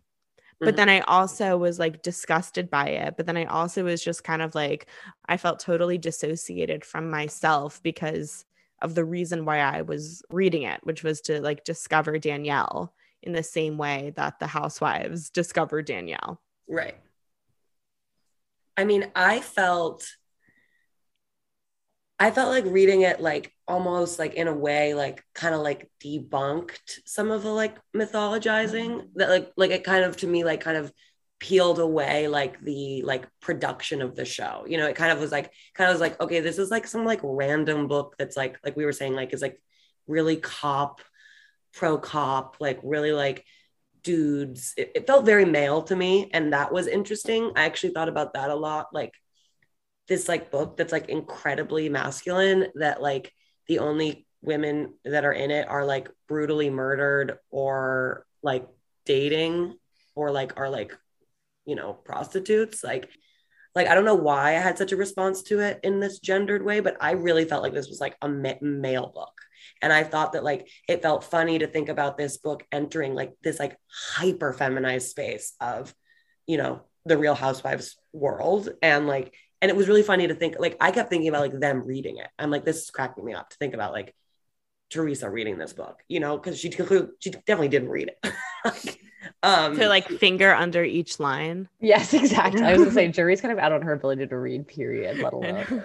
[0.64, 0.76] but Mhm.
[0.76, 3.16] then I also was like disgusted by it.
[3.16, 4.86] But then I also was just kind of like,
[5.26, 8.44] I felt totally dissociated from myself because
[8.82, 13.32] of the reason why I was reading it, which was to like discover Danielle in
[13.32, 16.40] the same way that the housewives discovered Danielle.
[16.68, 16.96] Right.
[18.76, 20.06] I mean, I felt
[22.18, 25.90] I felt like reading it like almost like in a way like kind of like
[26.04, 29.06] debunked some of the like mythologizing mm-hmm.
[29.14, 30.92] that like like it kind of to me like kind of
[31.38, 34.64] peeled away like the like production of the show.
[34.68, 36.86] You know, it kind of was like kind of was like okay, this is like
[36.86, 39.60] some like random book that's like like we were saying like is like
[40.06, 41.00] really cop
[41.72, 43.44] pro cop like really like
[44.02, 44.74] dudes.
[44.76, 47.52] It, it felt very male to me and that was interesting.
[47.56, 49.14] I actually thought about that a lot like
[50.08, 53.32] this like book that's like incredibly masculine that like
[53.68, 58.66] the only women that are in it are like brutally murdered or like
[59.04, 59.74] dating
[60.14, 60.96] or like are like
[61.66, 62.82] you know prostitutes.
[62.82, 63.08] Like
[63.74, 66.64] like i don't know why i had such a response to it in this gendered
[66.64, 69.32] way but i really felt like this was like a ma- male book
[69.82, 73.32] and i thought that like it felt funny to think about this book entering like
[73.42, 73.76] this like
[74.14, 75.94] hyper feminized space of
[76.46, 80.56] you know the real housewives world and like and it was really funny to think
[80.58, 83.34] like i kept thinking about like them reading it i'm like this is cracking me
[83.34, 84.14] up to think about like
[84.90, 86.70] teresa reading this book you know because she
[87.20, 88.98] she definitely didn't read it
[89.42, 91.68] um to like finger under each line.
[91.80, 92.62] Yes, exactly.
[92.62, 95.32] I was gonna say jury's kind of out on her ability to read, period, let
[95.32, 95.84] alone.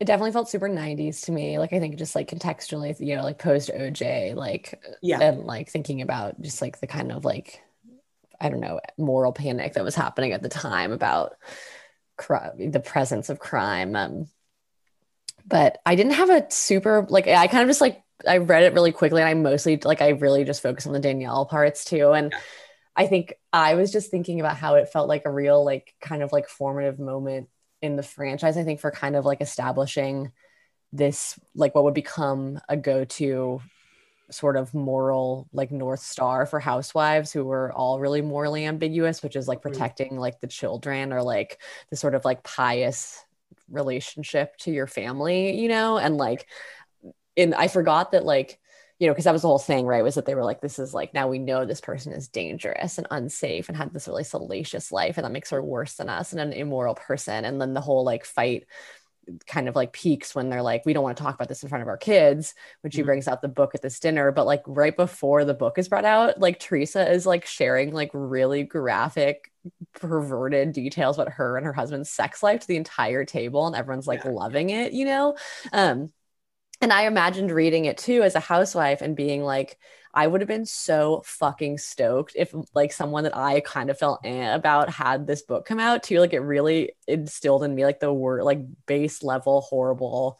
[0.00, 1.58] It definitely felt super 90s to me.
[1.58, 5.18] Like I think just like contextually, you know, like post OJ, like Yeah.
[5.20, 7.62] and like thinking about just like the kind of like
[8.40, 11.34] I don't know, moral panic that was happening at the time about
[12.16, 13.94] cri- the presence of crime.
[13.96, 14.26] Um,
[15.46, 18.72] but I didn't have a super like I kind of just like I read it
[18.74, 22.12] really quickly and I mostly like I really just focused on the Danielle parts too.
[22.12, 22.32] And
[22.96, 26.22] I think I was just thinking about how it felt like a real like kind
[26.22, 27.48] of like formative moment
[27.84, 28.56] in the franchise.
[28.56, 30.32] I think for kind of like establishing
[30.92, 33.60] this like what would become a go-to
[34.30, 39.36] sort of moral like north star for housewives who were all really morally ambiguous which
[39.36, 43.22] is like protecting like the children or like the sort of like pious
[43.68, 46.46] relationship to your family you know and like
[47.36, 48.58] and i forgot that like
[49.04, 50.78] you know because that was the whole thing right was that they were like this
[50.78, 54.24] is like now we know this person is dangerous and unsafe and had this really
[54.24, 57.74] salacious life and that makes her worse than us and an immoral person and then
[57.74, 58.66] the whole like fight
[59.46, 61.68] kind of like peaks when they're like we don't want to talk about this in
[61.70, 63.06] front of our kids when she Mhm.
[63.06, 66.04] brings out the book at this dinner but like right before the book is brought
[66.04, 69.50] out like teresa is like sharing like really graphic
[69.94, 74.06] perverted details about her and her husband's sex life to the entire table and everyone's
[74.06, 74.30] like Yeah.
[74.30, 75.36] loving it you know
[75.72, 76.10] um
[76.80, 79.78] and i imagined reading it too as a housewife and being like
[80.12, 84.20] i would have been so fucking stoked if like someone that i kind of felt
[84.24, 88.00] eh about had this book come out too like it really instilled in me like
[88.00, 90.38] the word like base level horrible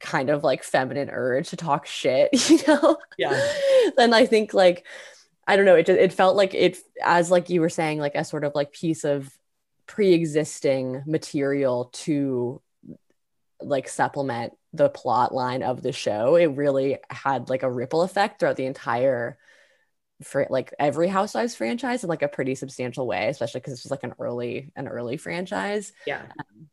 [0.00, 3.40] kind of like feminine urge to talk shit you know Yeah.
[3.96, 4.84] then i think like
[5.46, 8.14] i don't know it just it felt like it as like you were saying like
[8.16, 9.32] a sort of like piece of
[9.86, 12.60] pre-existing material to
[13.66, 18.40] like supplement the plot line of the show it really had like a ripple effect
[18.40, 19.38] throughout the entire
[20.22, 23.90] for like every housewives franchise in like a pretty substantial way especially because this was
[23.90, 26.22] like an early an early franchise Yeah.
[26.22, 26.68] Um,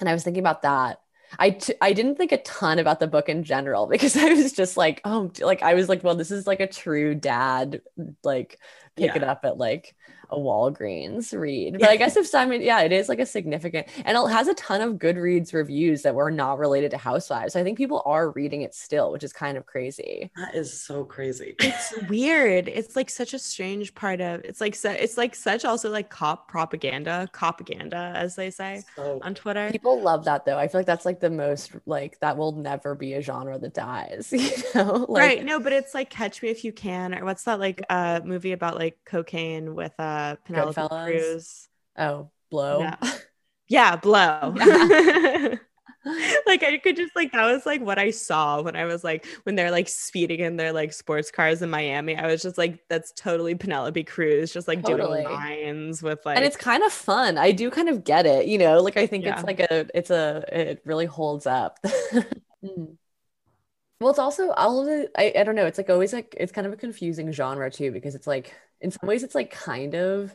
[0.00, 1.00] and I was thinking about that.
[1.38, 4.52] I t- I didn't think a ton about the book in general because I was
[4.52, 7.82] just like, oh, like I was like, well, this is like a true dad,
[8.24, 8.58] like
[8.96, 9.16] pick Yeah.
[9.16, 9.94] it up at like
[10.30, 11.78] a Walgreens read.
[11.78, 14.54] But I guess if Simon, yeah, it is like a significant, and it has a
[14.54, 17.52] ton of Goodreads reviews that were not related to Housewives.
[17.52, 20.30] So I think people are reading it still, which is kind of crazy.
[20.36, 21.54] That is so crazy.
[21.58, 22.68] It's weird.
[22.68, 26.10] It's like such a strange part of it's like su- it's like such also like
[26.10, 29.70] cop propaganda, propaganda as they say So on Twitter.
[29.70, 30.58] People love that though.
[30.58, 33.74] I feel like that's like the most like that will never be a genre that
[33.74, 34.32] dies.
[34.42, 35.44] You know, like, right.
[35.44, 38.52] No, but it's like Catch Me If You Can or what's that like uh movie
[38.52, 41.04] about like cocaine with uh Penelope Goodfellas?
[41.04, 41.68] Cruz.
[41.96, 42.80] Oh, blow.
[42.80, 42.96] No.
[43.68, 44.54] Yeah, blow.
[46.46, 49.24] like I could just like that was like what I saw when I was like
[49.44, 52.16] when they're like speeding in their like sports cars in Miami.
[52.16, 55.22] I was just like, that's totally Penelope Cruz, just like Totally.
[55.22, 57.38] doing lines with like and it's kind of fun.
[57.38, 58.80] I do kind of get it, you know.
[58.80, 59.34] Like I think Yeah.
[59.34, 61.78] it's like a, it's a, it really holds up.
[62.64, 62.96] Mm.
[64.00, 65.66] Well, it's also all of the, I, I don't know.
[65.66, 68.90] It's like always like it's kind of a confusing genre too because it's like in
[68.90, 70.34] some ways it's like kind of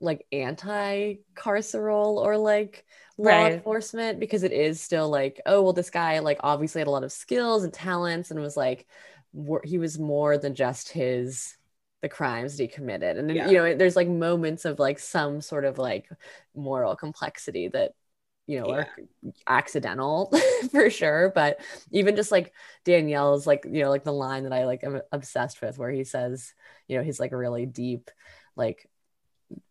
[0.00, 2.84] like anti-carceral or like
[3.16, 3.54] law Right.
[3.54, 7.04] enforcement because it is still like oh well this guy like obviously had a lot
[7.04, 8.86] of skills and talents and was like
[9.32, 11.56] wor- he was more than just his
[12.02, 13.48] the crimes that he committed and then, Yeah.
[13.48, 16.08] you know there's like moments of like some sort of like
[16.54, 17.92] moral complexity that
[18.46, 18.88] you know are
[19.46, 20.32] accidental
[20.70, 22.52] for sure but even just like
[22.84, 26.04] danielle's like you know like the line that i like am obsessed with where he
[26.04, 26.52] says
[26.86, 28.10] you know he's like a really deep
[28.56, 28.88] like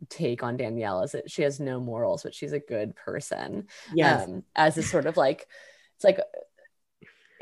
[0.10, 4.28] take on danielle is that she has no morals but she's a good person yes.
[4.28, 5.48] um, as a sort of like
[5.96, 6.20] it's like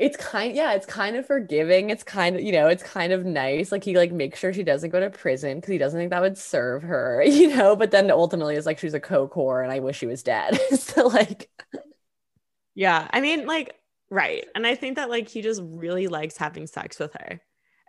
[0.02, 3.24] it's kind yeah it's kind of forgiving it's kind of you know it's kind of
[3.24, 6.10] nice like he like makes sure she doesn't go to prison because he doesn't think
[6.10, 9.72] that would serve her you know but then ultimately it's like she's a co-core and
[9.72, 11.48] i wish she was dead so like
[12.74, 13.06] Yeah.
[13.10, 13.76] I mean, like,
[14.10, 14.44] right.
[14.54, 17.40] And I think that like he just really likes having sex with her.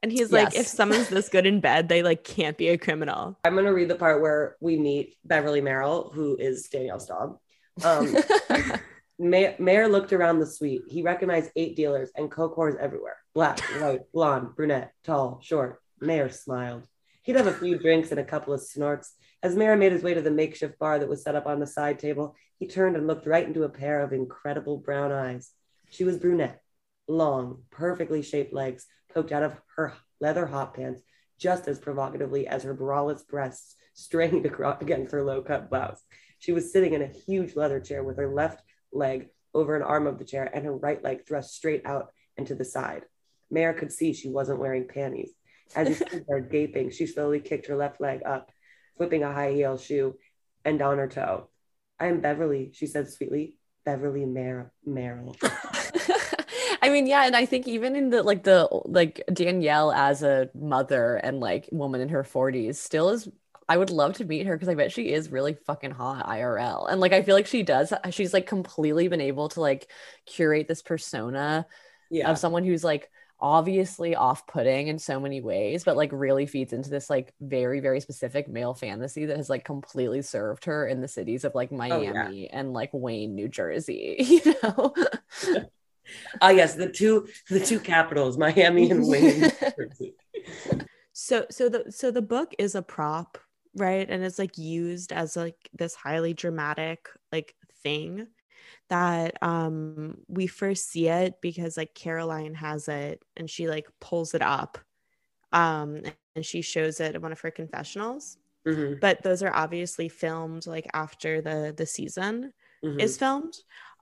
[0.02, 3.40] And he's like, if someone's this good in bed, they like can't be a criminal.
[3.46, 7.38] I'm gonna read the part where we meet Beverly Merrill, who is Danielle's dog.
[7.84, 8.16] Um,
[9.20, 10.84] May- Maher looked around the suite.
[10.88, 13.18] He recognized eight dealers and co-cores everywhere.
[13.34, 15.80] Black, white, blonde, brunette, tall, short.
[16.02, 16.88] Maher smiled.
[17.22, 19.14] He'd have a few drinks and a couple of snorts.
[19.42, 21.68] As Maher made his way to the makeshift bar that was set up on the
[21.68, 25.52] side table, he turned and looked right into a pair of incredible brown eyes.
[25.90, 26.62] She was brunette,
[27.08, 31.02] long, perfectly shaped legs poked out of her leather hot pants
[31.38, 36.02] just as provocatively as her braless breasts strained against her low-cut blouse.
[36.40, 40.08] She was sitting in a huge leather chair with her left leg over an arm
[40.08, 43.04] of the chair and her right leg thrust straight out and to the side.
[43.52, 45.32] Maher could see she wasn't wearing panties.
[45.76, 48.52] As he stood there gaping, she slowly kicked her left leg up,
[48.98, 50.16] flipping a high heel shoe
[50.66, 51.50] and on her toe.
[52.00, 53.58] I am Beverly, she said sweetly.
[53.86, 55.36] Beverly Mer- Merrill.
[56.82, 60.50] I mean, yeah, and I think even in the like the like Danielle as a
[60.54, 63.30] mother and like woman in her 40s still is
[63.70, 66.92] I would love to meet her because I bet she is really fucking hot IRL.
[66.92, 69.90] And like I feel like she does she's like completely been able to like
[70.26, 71.66] curate this persona
[72.10, 72.30] Yeah.
[72.30, 73.10] of someone who's like
[73.40, 78.00] obviously off-putting in so many ways but like really feeds into this like very very
[78.00, 81.78] specific male fantasy that has like completely served her in the cities of like yeah.
[81.78, 84.94] Miami and like Wayne, New Jersey, you know.
[86.42, 89.50] Ah, yes, the two the two capitals, Miami and Wayne.
[91.14, 93.38] So so the so the book is a prop,
[93.76, 94.10] right?
[94.10, 98.28] And it's like used as like this highly dramatic like thing
[98.90, 104.34] that um we first see it because like Caroline has it and she like pulls
[104.36, 104.78] it up
[105.52, 106.02] um
[106.36, 108.38] and she shows it in one of her confessionals.
[108.66, 112.54] Mhm, But those are obviously filmed like after the the season
[112.84, 113.00] mhm.
[113.00, 113.56] is filmed.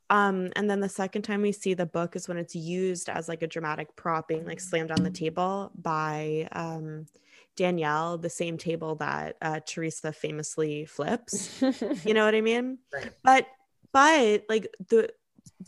[0.09, 3.29] Um, and then the second time we see the book is when it's used as
[3.29, 7.07] like a dramatic prop being like slammed on the table by um,
[7.55, 11.61] Danielle, the same table that uh, Teresa famously flips.
[12.05, 12.79] You know what I mean?
[12.93, 13.11] Right.
[13.23, 13.47] But
[13.91, 15.09] but like the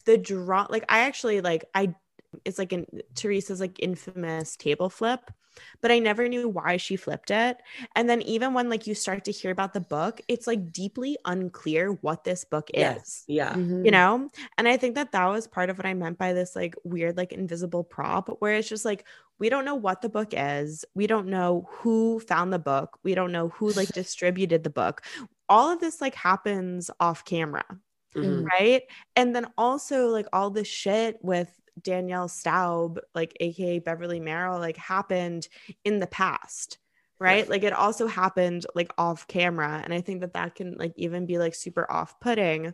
[0.05, 1.93] the draw like I actually like I
[2.45, 5.31] it's like an Teresa's like infamous table flip,
[5.81, 7.57] but I never knew why she flipped it.
[7.95, 11.17] And then even when like you start to hear about the book, it's like deeply
[11.25, 13.23] unclear what this book is Yes.
[13.27, 13.53] Yeah.
[13.55, 13.85] Mhm.
[13.85, 16.55] you know and i think that that was part of what i meant by this
[16.55, 19.05] like weird like invisible prop where it's just like
[19.39, 23.13] we don't know what the book is we don't know who found the book we
[23.15, 25.01] don't know who like distributed the book
[25.49, 27.63] all of this like happens off camera
[28.15, 28.45] Mhm.
[28.45, 28.83] right
[29.15, 31.49] and then also like all this shit with
[31.81, 35.47] danielle staub like aka beverly merrill like happened
[35.83, 36.77] in the past
[37.19, 37.47] right?
[37.47, 41.25] Like it also happened like off camera and i think that that can like even
[41.25, 42.73] be like super off-putting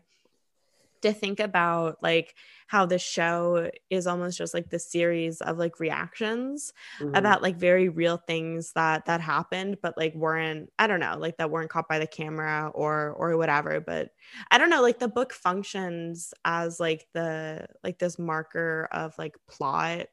[1.02, 2.36] to think about like
[2.68, 7.18] how the show is almost just like the series of like reactions Mhm.
[7.18, 11.38] about like very real things that that happened but like weren't i don't know like
[11.38, 14.10] that weren't caught by the camera or or whatever but
[14.52, 19.36] i don't know like the book functions as like the like this marker of like
[19.48, 20.08] plot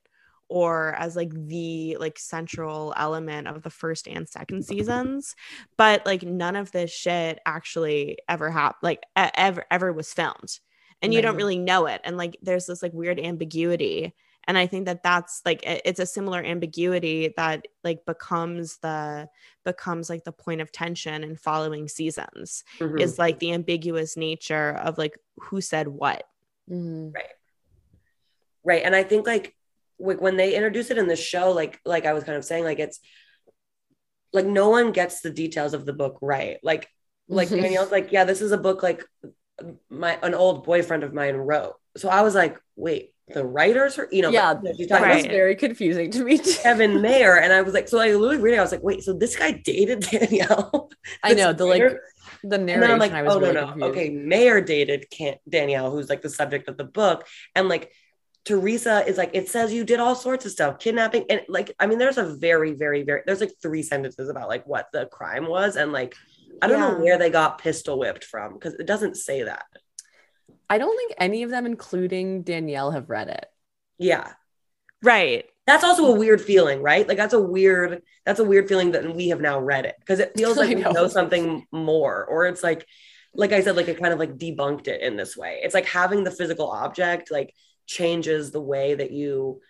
[0.48, 5.34] or as like the like central element of the first and second seasons
[5.76, 10.60] but like none of this shit actually ever happened like ever ever was filmed
[11.02, 12.00] and you don't really know it.
[12.04, 14.14] And like there's this like weird ambiguity.
[14.48, 19.28] And i think that that's like it's a similar ambiguity that like becomes the
[19.64, 23.00] becomes like the point of tension in following seasons Mhm.
[23.00, 26.22] is like the ambiguous nature of like who said what.
[26.70, 27.12] Mhm.
[28.64, 28.82] right.
[28.84, 29.56] And i think like
[29.98, 32.62] like when they introduce it in the show like like i was kind of saying
[32.62, 33.00] like it's
[34.32, 36.58] like no one gets the details of the book right.
[36.62, 36.88] Like
[37.28, 39.04] like danielle's like yeah this is a book like
[39.90, 44.06] my an old boyfriend of mine wrote so i was like wait the writers are
[44.12, 45.30] you know Yeah, but she's That talking was Right.
[45.32, 46.54] very confusing to me too.
[46.62, 49.12] Kevin Maher, and I was like, so I literally reading, I was like, wait, so
[49.14, 50.90] this guy dated Danielle?
[51.24, 51.82] I know the like
[52.44, 52.80] the And narration.
[52.82, 53.90] then I'm like, I was oh really no, no, confused.
[53.90, 57.26] okay, Mayer dated Can- Danielle, who's like the subject of the book,
[57.56, 57.90] and like
[58.44, 61.88] Teresa is like, it says you did all sorts of stuff, kidnapping, and like, I
[61.88, 65.48] mean, there's a very, very, very, there's like three sentences about like what the crime
[65.48, 66.14] was, and like,
[66.62, 69.64] I don't know where they got pistol whipped from because it doesn't say that.
[70.68, 73.46] I don't think any of them, including Danielle, have read it.
[73.98, 74.32] Yeah,
[75.02, 77.06] right that's also a weird feeling, right?
[77.06, 80.20] Like that's a weird, that's a weird feeling that we have now read it because
[80.20, 80.92] it feels I like we know.
[80.92, 82.86] know something more, or it's like,
[83.34, 85.60] like I said, like it kind of like debunked it in this way.
[85.62, 87.52] It's like having the physical object, like
[87.86, 89.60] changes the way that you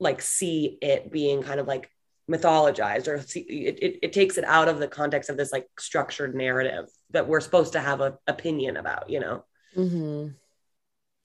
[0.00, 1.90] like see it being kind of like
[2.30, 5.68] mythologized or see, it, it, it takes it out of the context of this like
[5.78, 9.44] structured narrative that we're supposed to have an opinion about you know
[9.76, 10.34] Mhm.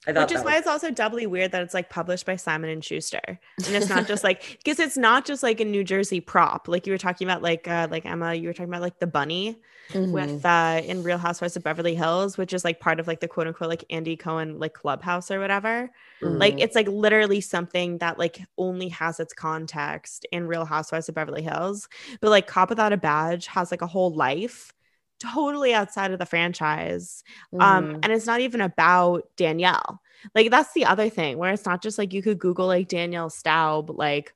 [0.06, 2.36] I thought Which is why was- it's also doubly weird that it's like published by
[2.36, 3.20] Simon and Schuster,
[3.66, 6.68] and it's not just like because it's not just like a New Jersey prop.
[6.68, 9.06] Like you were talking about, like uh, like Emma, you were talking about like the
[9.06, 9.60] bunny
[9.92, 10.12] Mhm.
[10.12, 13.26] with uh in Real Housewives of Beverly Hills, which is like part of like the
[13.28, 15.90] quote unquote like Andy Cohen like clubhouse or whatever.
[16.22, 16.60] Like Mhm.
[16.62, 21.42] it's like literally something that like only has its context in Real Housewives of Beverly
[21.42, 21.88] Hills,
[22.20, 24.72] but like Cop Without a Badge has like a whole life
[25.20, 27.22] totally outside of the franchise
[27.60, 28.02] um Mhm.
[28.02, 30.00] and it's not even about danielle
[30.34, 33.30] like that's the other thing where it's not just like you could google like danielle
[33.30, 34.34] staub like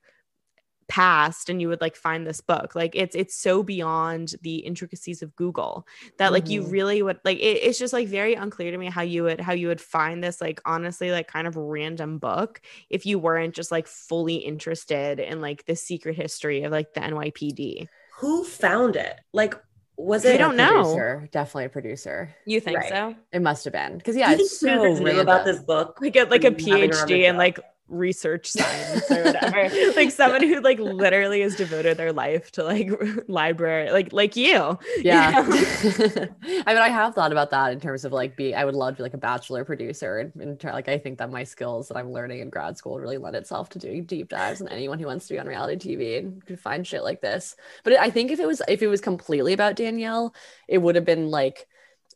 [0.87, 5.23] past and you would like find this book like it's it's so beyond the intricacies
[5.23, 5.87] of google
[6.19, 6.69] that like you Mhm.
[6.69, 9.55] really would like it, it's just like very unclear to me how you would how
[9.55, 12.61] you would find this like honestly like kind of random book
[12.91, 17.01] if you weren't just like fully interested in like the secret history of like the
[17.01, 19.55] nypd who found it like
[19.97, 20.83] was We it don't A know.
[20.83, 22.35] Producer, definitely a producer.
[22.47, 22.89] you think Right.
[22.89, 25.61] so It must have been because Do yeah, you think so producers knew about this
[25.61, 29.25] book like a like a Having her on the PhD and like research science or
[29.25, 29.71] whatever.
[29.97, 32.91] like someone who like literally has devoted their life to like
[33.29, 34.79] library, like like you.
[35.11, 35.35] you Yeah.
[35.35, 35.47] know?
[36.67, 38.95] I mean, I have thought about that in terms of like be I would love
[38.95, 41.89] to be like a bachelor producer and, and try, like I think that my skills
[41.89, 44.99] that I'm learning in grad school really lend itself to doing deep dives and anyone
[44.99, 47.57] who wants to be on reality TV and could find shit like this.
[47.83, 50.35] But I think if it was if it was completely about Danielle,
[50.69, 51.67] it would have been like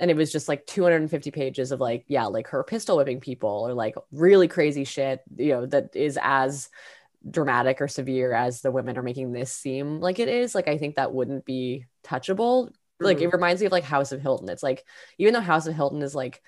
[0.00, 3.64] and it was just like 250 pages of like yeah like her pistol whipping people
[3.66, 6.68] or like really crazy shit you know that is as
[7.28, 10.78] dramatic or severe as the women are making this seem like it is like i
[10.78, 12.72] think that wouldn't be touchable.
[13.00, 13.36] Like it mm-hmm.
[13.36, 14.48] reminds me of like house of hilton.
[14.48, 14.84] It's like
[15.18, 16.42] even though house of hilton is like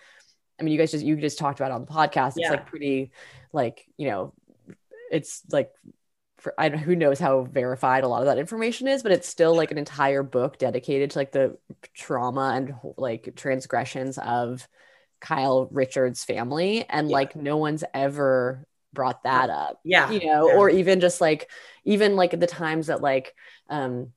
[0.59, 2.31] i mean you guys just you just talked about on the podcast.
[2.31, 2.51] It's Yeah.
[2.51, 3.13] like pretty
[3.53, 4.33] like you know
[5.11, 5.71] it's like
[6.41, 9.29] for, I don't, who knows how verified a lot of that information is, but it's
[9.29, 11.59] still like an entire book dedicated to like the
[11.95, 14.67] trauma and like transgressions of
[15.21, 17.15] Kyle Richards' family, and Yeah.
[17.15, 20.55] like no one's ever brought that up yeah you know, yeah.
[20.57, 21.49] or even just like
[21.85, 23.35] even like the times that like
[23.69, 24.09] um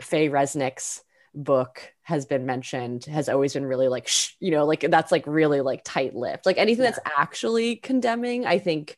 [0.00, 1.02] Faye Resnick's
[1.34, 5.26] book has been mentioned has always been really like shh, you know like that's like
[5.26, 6.90] really like tight lipped like anything Yeah.
[6.92, 8.96] that's actually condemning I think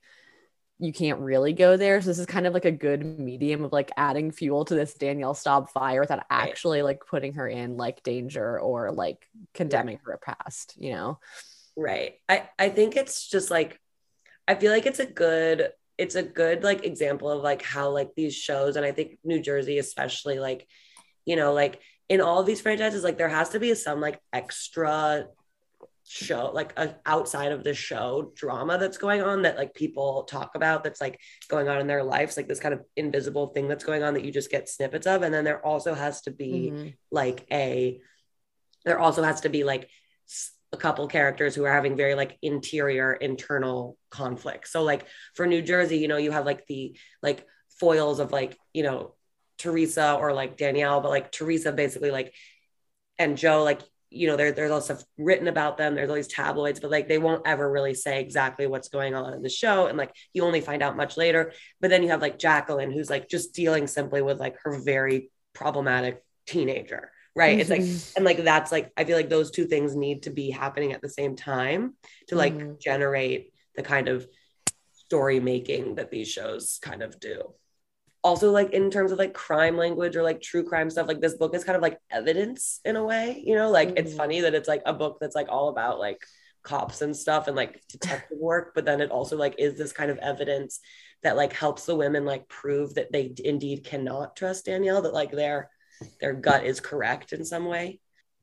[0.82, 2.00] you can't really go there.
[2.00, 4.94] So this is kind of like a good medium of like adding fuel to this
[4.94, 10.18] Danielle Staub fire without actually like putting her in like danger or like condemning her
[10.20, 11.18] past you know?
[11.76, 12.14] Right.
[12.28, 13.80] I I think it's just like
[14.48, 18.14] I feel like it's a good it's a good like example of like how like
[18.16, 20.66] these shows and I think New Jersey especially like
[21.24, 25.26] you know like in all these franchises like there has to be some like extra
[26.12, 30.54] show like a, outside of the show drama that's going on that like people talk
[30.54, 33.84] about that's like going on in their lives like this kind of invisible thing that's
[33.84, 36.70] going on that you just get snippets of and then there also has to be
[36.70, 36.94] Mhm.
[37.10, 38.00] like a
[38.84, 39.88] there also has to be like
[40.72, 45.62] a couple characters who are having very like interior internal conflict so like for new
[45.62, 47.46] jersey you know you have like the like
[47.80, 49.14] foils of like you know
[49.56, 52.34] teresa or like danielle but like teresa basically like
[53.18, 53.80] and joe like
[54.14, 57.08] you know there, there's all stuff written about them there's all these tabloids but like
[57.08, 60.44] they won't ever really say exactly what's going on in the show and like you
[60.44, 63.86] only find out much later but then you have like jacqueline who's like just dealing
[63.86, 68.16] simply with like her very problematic teenager right it's like Mhm.
[68.16, 71.00] and like that's like i feel like those two things need to be happening at
[71.00, 71.94] the same time
[72.28, 72.78] to like Mhm.
[72.80, 74.26] generate the kind of
[74.92, 77.54] story making that these shows kind of do
[78.24, 81.34] also like in terms of like crime language or like true crime stuff like this
[81.34, 83.70] book is kind of like evidence in a way you know?
[83.70, 84.16] Like it's Mhm.
[84.16, 86.22] funny that it's like a book that's like all about like
[86.62, 90.10] cops and stuff and like detective work but then it also like is this kind
[90.12, 90.78] of evidence
[91.24, 95.32] that like helps the women like prove that they indeed cannot trust danielle that like
[95.32, 95.70] their
[96.20, 98.00] their gut is correct in some way?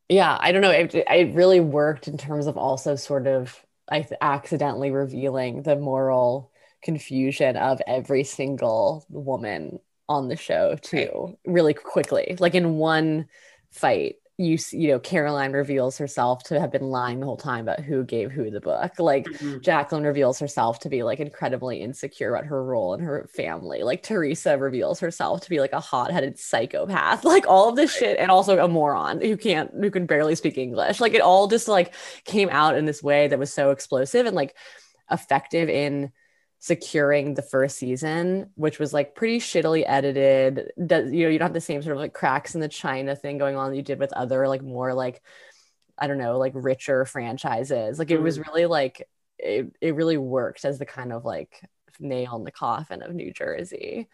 [0.09, 0.71] Yeah i don't know.
[0.71, 5.75] It, it really worked in terms of also sort of i th- accidentally revealing the
[5.75, 6.48] moral
[6.81, 13.27] confusion of every single woman on the show too really quickly like in one
[13.71, 17.81] fight you you know caroline reveals herself to have been lying the whole time about
[17.81, 19.61] who gave who the book like Mhm.
[19.61, 23.83] Jacqueline reveals herself to be like incredibly insecure about her role in her family.
[23.83, 27.23] Like Teresa reveals herself to be like a hot-headed psychopath.
[27.29, 30.57] Like all of this shit and also a moron who can't who can barely speak
[30.57, 30.99] English.
[31.01, 34.35] Like it all just like came out in this way that was so explosive and
[34.35, 34.55] like
[35.11, 36.11] effective in
[36.59, 40.71] securing the first season, which was like pretty shittily edited.
[40.85, 43.15] Does you know, you don't have the same sort of like cracks in the China
[43.15, 45.21] thing going on that you did with other like more like
[45.97, 47.99] I don't know, like richer franchises.
[47.99, 48.47] Like it was mm.
[48.47, 49.07] really like
[49.37, 51.61] it, it really worked as the kind of like
[51.99, 54.07] nail in the coffin of New Jersey.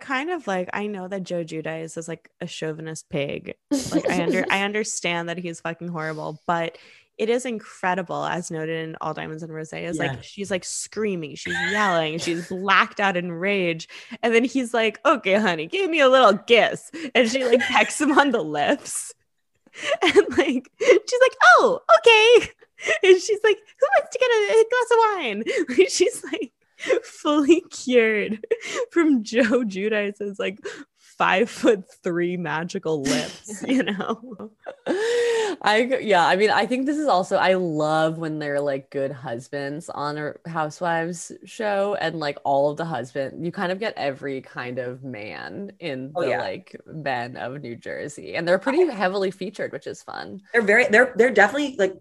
[0.00, 3.54] kind of like I know that Joe Giudice is like a chauvinist pig.
[3.92, 6.76] Like I under I understand that he's fucking horrible, but
[7.18, 9.72] it is incredible, as noted in All Diamonds and Rose.
[9.72, 10.02] Is Yeah.
[10.12, 13.88] like she's like screaming, she's yelling, she's blacked out in rage,
[14.22, 18.00] and then he's like, "Okay, honey, give me a little kiss," and she like pecks
[18.00, 19.12] him on the lips,
[20.02, 22.50] and like she's like, "Oh, okay,"
[23.02, 25.44] and she's like, "Who wants to get a, a glass of wine?"
[25.76, 26.52] Like, she's like
[27.02, 28.44] fully cured
[28.92, 30.58] from Joe Giudice's like
[30.96, 34.52] five foot three magical lips, you know?
[35.62, 39.12] I yeah, I mean, I think this is also I love when they're like good
[39.12, 43.94] husbands on a housewives show and like all of the husband you kind of get
[43.96, 46.40] every kind of man in Oh, the yeah.
[46.40, 50.40] like men of New Jersey and they're pretty heavily featured, which is fun.
[50.52, 51.94] they're very they're they're definitely like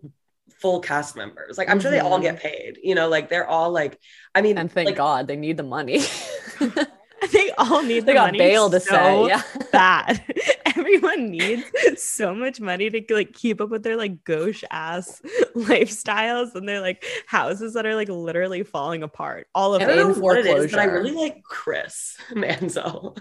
[0.59, 2.47] full cast members like i'm sure they all get mm-hmm.
[2.47, 3.99] paid you know like they're all like
[4.33, 6.01] i mean And thank like, God they need the money.
[7.31, 9.27] They all need they the got money bail to so say.
[9.27, 9.41] Yeah.
[9.71, 10.23] bad.
[10.77, 11.63] Everyone needs
[11.97, 15.21] so much money to like keep up with their like gauche ass
[15.55, 19.47] lifestyles and their like houses that are like literally falling apart.
[19.55, 23.17] All of i don't know what it is but i really like chris manzo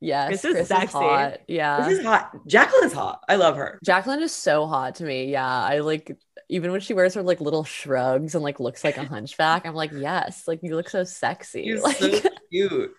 [0.00, 0.30] Yes.
[0.30, 0.92] This is Chris sexy.
[0.98, 1.38] hot.
[1.48, 1.80] Yeah.
[1.88, 5.30] this is hot jacqueline's hot i love her Jacqueline is so hot to me.
[5.32, 5.44] Yeah.
[5.46, 6.16] I like
[6.48, 9.74] even when she wears her like little shrugs and like looks like a hunchback, I'm
[9.74, 11.64] like, yes, like you look so sexy.
[11.64, 12.20] She's like so
[12.50, 12.92] cute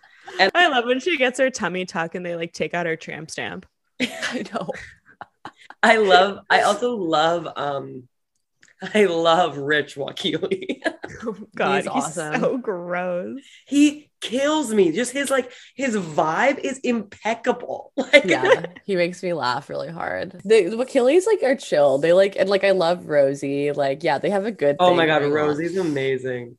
[0.56, 3.30] I love when she gets her tummy tuck and they like take out her tramp
[3.32, 3.66] stamp.
[4.02, 4.70] I know.
[5.82, 8.08] i love i also love um
[8.94, 10.82] i love rich wakile
[11.26, 12.40] Oh god, He's he's, awesome.
[12.42, 13.42] so gross.
[13.68, 18.66] he kills me just his like his vibe is impeccable like Yeah.
[18.86, 20.40] he makes me laugh really hard.
[20.46, 21.98] The, the Wakiles like are chill.
[21.98, 23.72] They like and like I love Rosie.
[23.72, 25.36] Like, yeah, they have a good oh thing my god going on.
[25.38, 26.58] rosie's amazing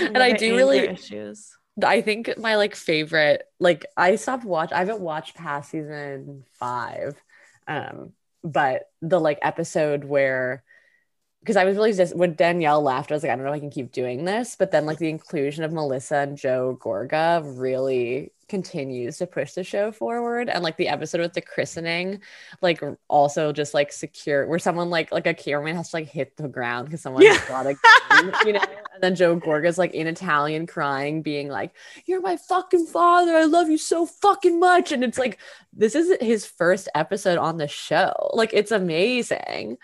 [0.00, 1.50] and I do really issues.
[1.84, 4.72] I think my like favorite, like I stopped watch.
[4.72, 7.14] I haven't watched past season five,
[7.68, 8.12] um,
[8.42, 10.62] but the like episode where,
[11.46, 13.56] because I was really just when Danielle left, I was like, I don't know if
[13.56, 14.56] I can keep doing this.
[14.58, 19.62] But then like the inclusion of Melissa and Joe Gorga really continues to push the
[19.62, 20.48] show forward.
[20.48, 22.20] And like the episode with the christening,
[22.62, 26.36] like also just like secure where someone like like a cameraman has to like hit
[26.36, 27.38] the ground because someone Yeah.
[27.46, 27.74] got a
[28.10, 28.60] gun, you know.
[28.94, 31.76] And then Joe Gorga's like in Italian crying, being like,
[32.06, 33.36] You're my fucking father.
[33.36, 34.90] I love you so fucking much.
[34.90, 35.38] And it's like,
[35.72, 38.30] this is his first episode on the show.
[38.32, 39.78] Like, it's amazing.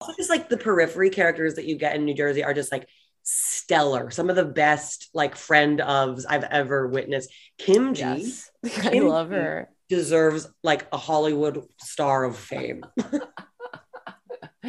[0.00, 2.88] Also just like the periphery characters that you get in New Jersey are just like
[3.24, 4.10] stellar.
[4.10, 7.32] Some of the best like friend ofs I've ever witnessed.
[7.58, 8.50] Kim G Yes.
[8.64, 9.34] I Kim love G.
[9.34, 9.68] her.
[9.88, 12.84] deserves like a Hollywood star of fame.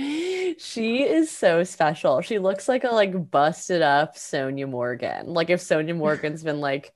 [0.57, 2.21] she is so special.
[2.21, 5.27] She looks like a like busted up Sonja Morgan.
[5.27, 6.93] Like if Sonja Morgan's been like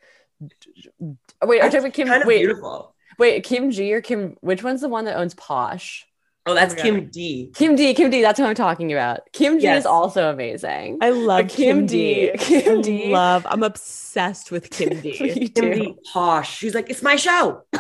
[1.42, 2.96] wait, are you talking about Kim kind of wait, beautiful.
[3.18, 6.06] wait, Kim G or Kim which one's the one that owns Posh?
[6.46, 7.52] Oh, that's my Kim D.
[7.56, 9.22] Kim D, Kim D, that's what I'm talking about.
[9.32, 9.82] Kim G Yes.
[9.82, 10.98] is also amazing.
[11.02, 12.32] I love Kim Kim, D.
[12.32, 12.38] D.
[12.38, 13.12] Kim I D.
[13.14, 13.48] Love.
[13.50, 15.12] I'm obsessed with Kim D.
[15.56, 15.72] Kim.
[15.74, 15.96] D.
[16.12, 16.58] Posh.
[16.58, 17.64] She's like, it's my show.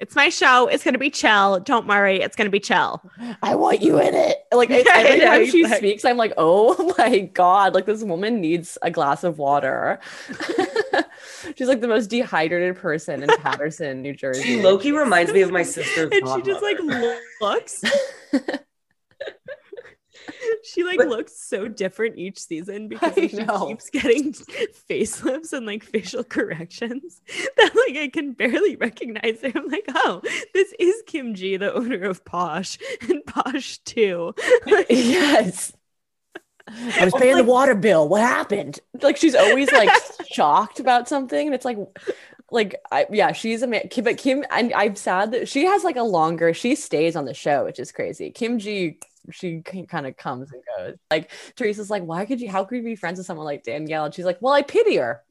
[0.00, 0.66] it's my show.
[0.66, 1.60] It's gonna be chill.
[1.60, 2.20] Don't worry.
[2.20, 3.02] It's gonna be chill.
[3.42, 4.38] I want you in it.
[4.52, 5.90] Like Yeah, every yeah, time she exactly.
[5.90, 10.00] speaks, I'm like, oh my god, like this woman needs a glass of water.
[11.56, 14.42] She's like the most dehydrated person in Paterson, New Jersey.
[14.42, 16.78] She Loki reminds me of my sister's and she just like
[17.40, 17.82] looks.
[20.64, 24.32] she like But- looks so different each season because like, she keeps getting
[24.90, 27.20] facelifts and like facial corrections
[27.56, 29.52] that like I can barely recognize her.
[29.54, 30.20] I'm like, oh,
[30.54, 32.78] this is Kim G, the owner of Posh
[33.08, 34.34] and Posh too.
[34.88, 35.72] yes.
[36.68, 38.08] I was paying the water bill.
[38.08, 38.78] What happened?
[39.02, 39.90] Like she's always like
[40.30, 41.78] shocked about something, and it's like,
[42.50, 43.88] like I yeah, she's a man.
[44.02, 46.54] But Kim, and I'm sad that she has like a longer.
[46.54, 48.30] She stays on the show, which is crazy.
[48.30, 48.98] Kim G,
[49.30, 50.96] she kind of comes and goes.
[51.10, 52.50] Like Teresa's like, why could you?
[52.50, 54.06] How could you be friends with someone like Danielle?
[54.06, 55.22] And she's like, well, I pity her.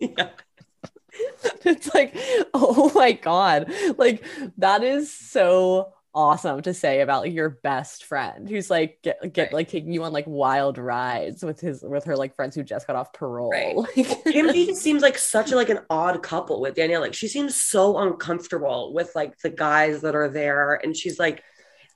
[0.00, 0.28] Yeah.
[1.64, 2.14] it's like,
[2.54, 4.24] oh my god, like
[4.58, 9.42] that is so awesome to say about like your best friend who's like get, get
[9.48, 9.52] Right.
[9.52, 12.86] like taking you on like wild rides with his with her like friends who just
[12.86, 13.50] got off parole.
[13.50, 14.74] Right.
[14.76, 17.02] Seems like such a, like an odd couple with Danielle.
[17.02, 21.42] Like she seems so uncomfortable with like the guys that are there, and she's like,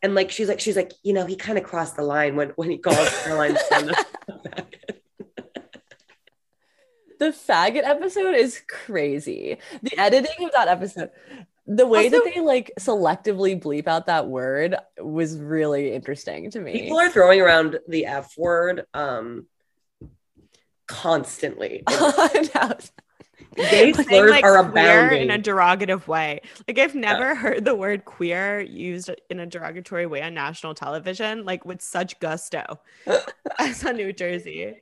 [0.02, 2.50] and like she's like she's like you know he kind of crossed the line when
[2.50, 3.56] when he calls Caroline.
[3.70, 4.04] A-
[7.18, 9.58] the faggot episode is crazy.
[9.82, 11.10] The editing of that episode,
[11.66, 16.72] the way that they like selectively bleep out that word was really interesting to me.
[16.72, 19.46] People are throwing around the F word um
[20.88, 21.84] constantly.
[23.56, 23.64] No.
[23.70, 25.22] Gay Saying, slurs like, are queer abounding.
[25.22, 26.40] in a derogative way.
[26.68, 31.44] Like I've never heard the word queer used in a derogatory way on national television,
[31.44, 32.80] like with such gusto
[33.58, 34.76] as on New Jersey.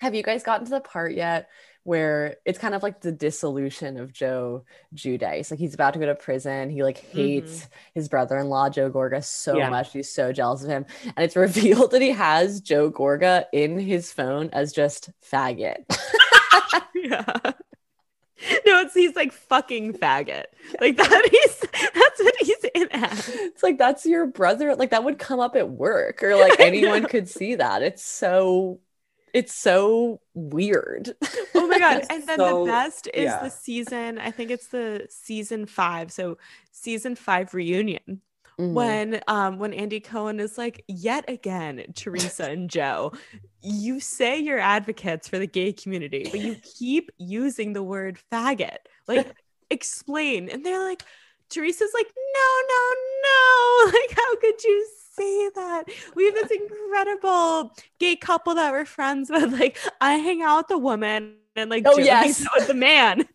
[0.00, 1.48] Have you guys gotten to the part yet
[1.84, 5.50] where it's kind of like the dissolution of Joe Giudice?
[5.50, 6.68] Like he's about to go to prison.
[6.68, 7.68] He like hates mm-hmm.
[7.94, 9.70] his brother-in-law Joe Gorga so Yeah.
[9.70, 9.92] much.
[9.92, 14.12] He's so jealous of him, and it's revealed that he has Joe Gorga in his
[14.12, 15.84] phone as just faggot.
[16.94, 17.24] Yeah.
[18.66, 20.44] No, it's he's like fucking faggot.
[20.80, 23.28] Like that he's that's what he's in at.
[23.28, 24.74] it's like that's your brother.
[24.74, 27.82] Like that would come up at work, or like anyone could see that.
[27.82, 28.80] It's so.
[29.32, 31.14] It's so weird.
[31.54, 32.06] Oh my god.
[32.08, 33.42] And then so- the best is yeah.
[33.42, 36.10] the season, I think it's the season five.
[36.10, 36.38] So
[36.72, 38.22] season five reunion.
[38.58, 38.72] Mhm.
[38.72, 43.12] when um when Andy Cohen is like yet again Teresa and Joe
[43.60, 48.78] you say you're advocates for the gay community but you keep using the word faggot
[49.06, 49.30] like
[49.70, 51.02] explain and they're like
[51.50, 52.94] Teresa's like no no
[53.24, 54.86] no like how could you
[55.18, 55.84] say that
[56.14, 60.68] we have this incredible gay couple that we're friends with like I hang out with
[60.68, 62.24] the woman and like Oh, Joe yes.
[62.24, 63.28] hangs out with the man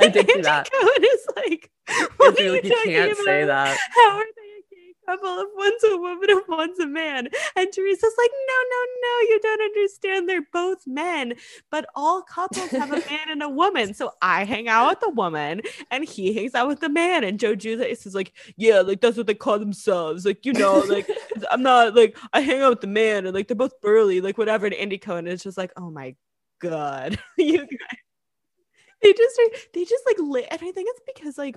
[0.00, 0.70] I did Andy that.
[0.70, 1.70] Cohen is like
[2.18, 3.66] what you you talking can't say about?
[3.66, 3.78] that.
[3.94, 4.24] How are
[5.08, 7.28] they a gay couple if one's a woman if one's a man?
[7.56, 10.28] And Teresa's like, no, no, no, you don't understand.
[10.28, 11.34] They're both men,
[11.70, 13.94] but all couples have a man and a woman.
[13.94, 17.24] So I hang out with the woman and he hangs out with the man.
[17.24, 20.24] And Joe Judas is like, yeah, like that's what they call themselves.
[20.24, 21.08] Like, you know, like
[21.50, 24.38] I'm not like I hang out with the man and like they're both burly, like
[24.38, 24.66] whatever.
[24.66, 26.16] And Andy Cohen is just like, oh my
[26.60, 27.18] God.
[27.38, 27.98] you guys.
[29.02, 29.40] They just
[29.74, 31.56] they just like lit, and I think it's because like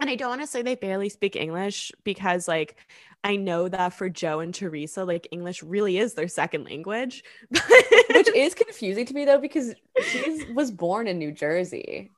[0.00, 2.76] and I don't want to say they barely speak English because like
[3.22, 7.22] I know that for Joe and Teresa, like English really is their second language.
[7.50, 12.10] Which is confusing to me though, because she was born in New Jersey.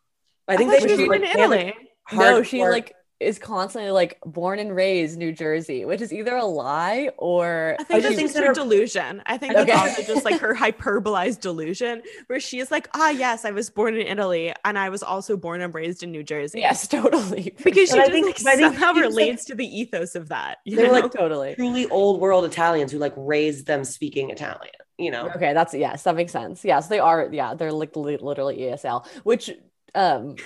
[0.47, 1.75] I think thought they she was born like in have a Italy.
[2.13, 6.35] No, she hardcore- like is constantly like born and raised New Jersey, which is either
[6.37, 9.23] a lie or I think just that's think just her her- delusion.
[9.27, 9.65] I think Okay.
[9.73, 13.71] that's also just like her hyperbolized delusion, where she is like, ah, yes, I was
[13.71, 16.61] born in Italy and I was also born and raised in New Jersey.
[16.61, 17.55] yes, totally.
[17.63, 19.55] Because she But I just think- like I think somehow she was, like- relates to
[19.55, 20.59] the ethos of that.
[20.65, 21.01] You They were, know?
[21.01, 21.55] like, totally.
[21.55, 24.73] truly old world Italians who like raised them speaking Italian.
[24.99, 26.65] You know, Okay, that's yes, that makes sense.
[26.65, 27.29] Yes, they are.
[27.33, 29.51] Yeah, they're like li- literally ESL, which
[29.95, 30.37] um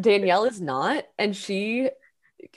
[0.00, 1.90] Danielle is not, and she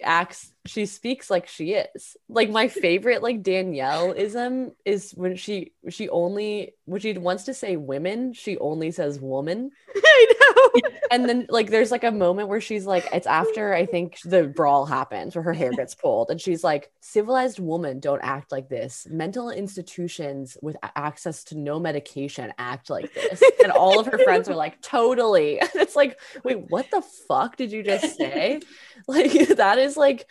[0.04, 2.16] acts she speaks like she is.
[2.30, 7.54] Like my favorite like danielle ism is when she she only when she wants to
[7.54, 9.72] say women she only says woman.
[9.96, 10.82] I know.
[11.12, 14.44] and then like there's like a moment where she's like it's after i think the
[14.44, 18.70] brawl happens where her hair gets pulled and she's like civilized women don't act like
[18.70, 19.08] this.
[19.10, 23.44] Mental institutions with access to no medication act like this.
[23.64, 25.60] And all of her friends are like totally.
[25.72, 28.62] And it's like wait what the fuck did you just say?
[29.08, 30.28] Like that is like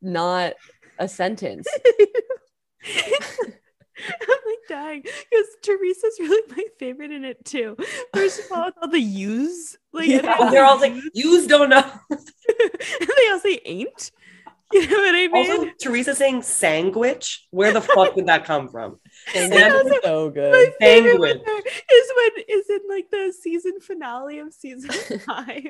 [0.00, 0.54] not
[0.98, 1.66] a sentence
[4.00, 7.76] I'm like dying because Teresa's really my favorite in it too.
[8.14, 10.50] First of all, with all the yous, like and Yeah.
[10.50, 12.20] They're all like, "Yous don't know." and
[13.16, 14.12] they all say ain't.
[14.70, 15.50] You know what I mean?
[15.50, 19.00] Also, Teresa saying "sandwich." Where the fuck did that come from?
[19.34, 19.70] and Yeah.
[19.70, 21.84] that's so my good favorite Sandwich.
[21.90, 24.90] is when is in like the season finale of season
[25.20, 25.64] five.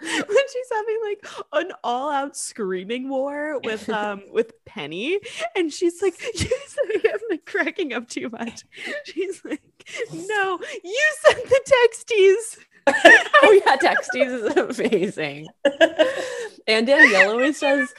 [0.28, 5.18] When she's having like an all-out screaming war with um with Penny,
[5.56, 8.64] and she's like, "You said I'm like cracking up too much."
[9.04, 9.60] She's like,
[10.12, 12.58] "No, you sent the texties."
[13.42, 15.46] oh yeah texties is amazing
[16.66, 17.92] and danielle always says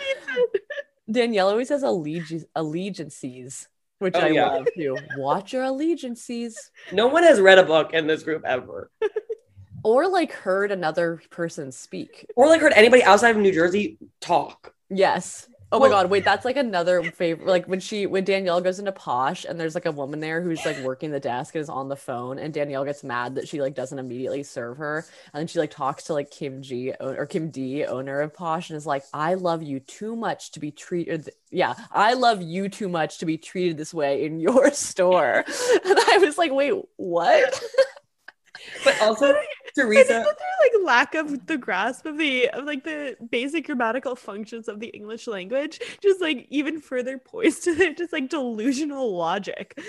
[1.12, 3.68] Danielle always says allegi- allegiances,
[4.00, 4.48] which Oh, I yeah.
[4.48, 4.98] love too.
[5.18, 6.72] Watch your allegiances.
[6.92, 8.90] No one has read a book in this group ever,
[9.84, 12.26] Or like heard another person speak.
[12.36, 14.74] or like heard anybody outside of New Jersey talk.
[14.90, 15.48] Yes.
[15.72, 17.48] Oh Well- my god, wait, that's like another favorite.
[17.48, 20.66] Like when she when Danielle goes into Posh and there's like a woman there who's
[20.66, 23.62] like working the desk and is on the phone, and Danielle gets mad that she
[23.62, 25.06] like doesn't immediately serve her.
[25.32, 28.72] And then she like talks to like Kim G or Kim D, owner of Posh,
[28.72, 31.30] and is like, I love you too much to be treated.
[31.52, 35.46] Yeah, I love you too much to be treated this way in your store.
[35.46, 37.64] And I was like, wait, what?
[38.84, 39.34] But also,
[39.76, 40.08] Teresa.
[40.08, 44.80] their like lack of the grasp of the of like the basic grammatical functions of
[44.80, 49.80] the English language just like even further poised to their just like delusional logic.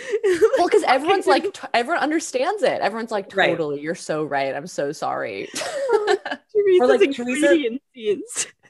[0.59, 2.81] Well, because everyone's like, t- everyone understands it.
[2.81, 3.51] Everyone's like, Right.
[3.51, 4.55] totally, you're so right.
[4.55, 5.49] I'm so sorry.
[5.57, 7.79] Teresa's like, Teresa-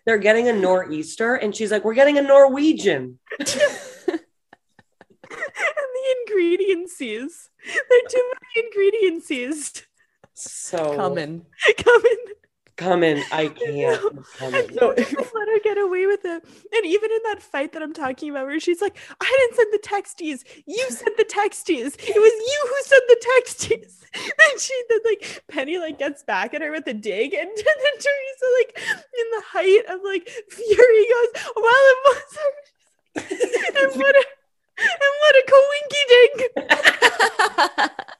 [0.04, 4.20] They're getting a nor'easter, and she's like, "We're getting a Norwegian." and
[5.28, 9.82] the ingredients is there are too many ingredients is
[10.40, 11.44] So Coming.
[11.78, 12.16] coming.
[12.76, 13.22] coming.
[13.32, 13.76] I can't.
[13.76, 14.22] know.
[14.38, 14.72] Coming.
[14.78, 16.42] So- Just let her get away with it.
[16.72, 19.72] And even in that fight that I'm talking about, where she's like, I didn't send
[19.72, 20.62] the texties.
[20.66, 21.94] You sent the texties.
[21.98, 23.96] It was you who sent the texties.
[24.12, 27.94] And she then like Penny like gets back at her with a dig, and, then
[27.94, 33.84] Teresa like in the height of like fury goes, Well, it was her.
[33.84, 34.24] and what a
[34.80, 36.04] and what a coinky
[37.88, 38.10] dink.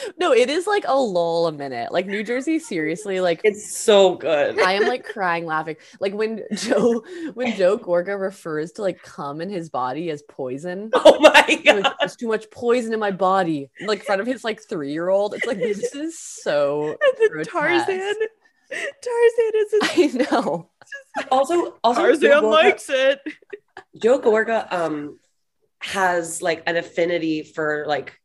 [0.18, 1.92] no, it is like a lull a minute.
[1.92, 4.58] Like New Jersey, seriously, like It's so good.
[4.60, 5.76] I am like crying laughing.
[6.00, 10.90] Like when Joe when Joe Gorga refers to like cum in his body as poison.
[11.08, 11.94] Oh my Like, god.
[12.00, 13.70] There's too much poison in my body.
[13.80, 15.34] Like in front of his like three year old.
[15.34, 17.52] It's like this is so And then grotesque.
[17.52, 18.14] Tarzan
[18.70, 20.70] Tarzan is his I know.
[21.30, 23.20] Also, also Joe Tarzan Gorga, likes it.
[23.96, 25.18] Joe Gorga um
[25.80, 28.18] has like an affinity for like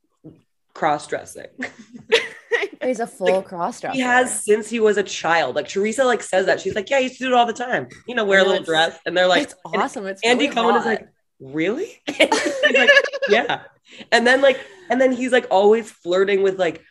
[0.73, 1.47] cross dressing.
[2.83, 3.95] He's a full cross dresser.
[3.95, 5.55] He has since he was a child.
[5.55, 6.59] Like Teresa like says that.
[6.59, 7.87] She's like, Yeah, he used to do it all the time.
[8.07, 8.99] You know, wear a I know, little dress.
[9.05, 10.05] And they're like it's awesome.
[10.07, 11.07] It's Andy really Cohen is like,
[11.39, 12.01] really?
[12.07, 12.89] He's like,
[13.29, 13.63] yeah.
[14.11, 14.59] And then like,
[14.89, 16.81] and then he's like always flirting with like,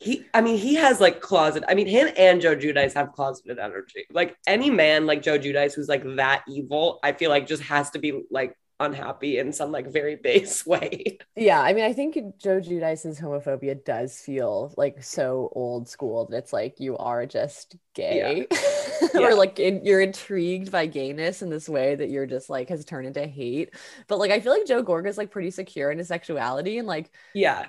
[0.00, 1.62] he, I mean, he has like closet.
[1.68, 4.04] I mean, him and Joe Giudice have closeted energy.
[4.10, 7.90] Like any man like Joe Giudice who's like that evil, I feel like just has
[7.90, 11.18] to be like unhappy in some like very base way.
[11.36, 16.36] Yeah, I mean, I think Joe Giudice's homophobia does feel like so old school that
[16.38, 18.46] it's like you are just gay,
[19.14, 19.20] Yeah.
[19.20, 22.84] or like in, you're intrigued by gayness in this way that you're just like has
[22.84, 23.74] turned into hate.
[24.08, 26.86] But like, I feel like Joe Gorga is like pretty secure in his sexuality and
[26.88, 27.66] like Yeah.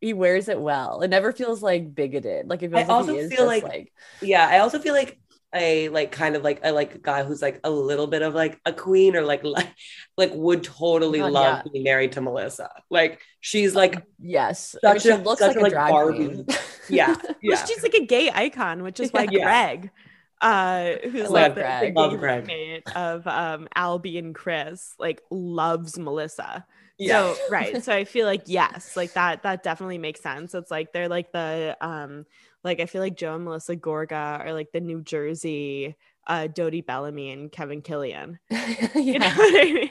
[0.00, 1.02] he wears it well.
[1.02, 2.48] It never feels like bigoted.
[2.48, 3.92] Like it I feels like also feel like- like
[4.22, 4.46] Yeah.
[4.48, 5.18] I also feel like
[5.54, 8.34] a like kind of like I like a guy who's like a little bit of
[8.34, 9.68] like a queen or like like,
[10.16, 11.70] like would totally God, love yeah.
[11.72, 12.70] being married to Melissa.
[12.88, 15.72] Like she's like yes, I mean, Such she a- looks such like a, a, like,
[15.72, 16.16] drag Barbie.
[16.16, 16.46] queen.
[16.88, 17.64] yeah, yeah.
[17.64, 19.42] she's like a gay icon, which is why Yeah.
[19.44, 19.90] Greg,
[20.40, 21.94] uh, who's like Greg.
[21.94, 26.64] the gay roommate of um Albie and Chris, like loves Melissa.
[26.98, 27.32] Yeah.
[27.32, 27.82] So right.
[27.82, 30.54] So I feel like yes, like that that definitely makes sense.
[30.54, 32.26] It's like they're like the um
[32.64, 35.96] like I feel like Joe and Melissa Gorga are like the New Jersey
[36.26, 38.38] uh Dodie Bellamy and Kevin Killian.
[38.94, 39.36] You know yeah.
[39.36, 39.90] what I mean?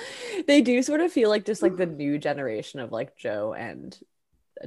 [0.46, 3.96] they do sort of feel like just like the new generation of like Joe and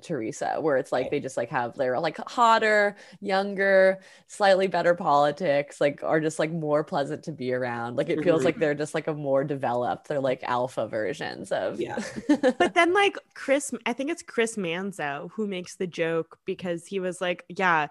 [0.01, 5.79] Teresa, where it's like they just like have they're like hotter, younger, slightly better politics,
[5.81, 7.95] like are just like more pleasant to be around.
[7.95, 11.79] Like it feels like they're just like a more developed, they're like alpha versions of
[11.79, 11.99] Yeah.
[12.57, 16.99] But then like Chris, I think it's Chris Manzo who makes the joke because he
[16.99, 17.87] was like, yeah,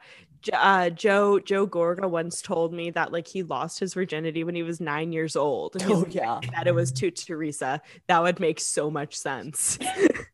[0.53, 4.63] uh, Joe Joe Gorga once told me that like he lost his virginity when he
[4.63, 5.77] was nine years old.
[5.81, 6.41] And oh yeah.
[6.53, 7.81] that it was to Teresa.
[8.09, 9.79] That would make so much sense.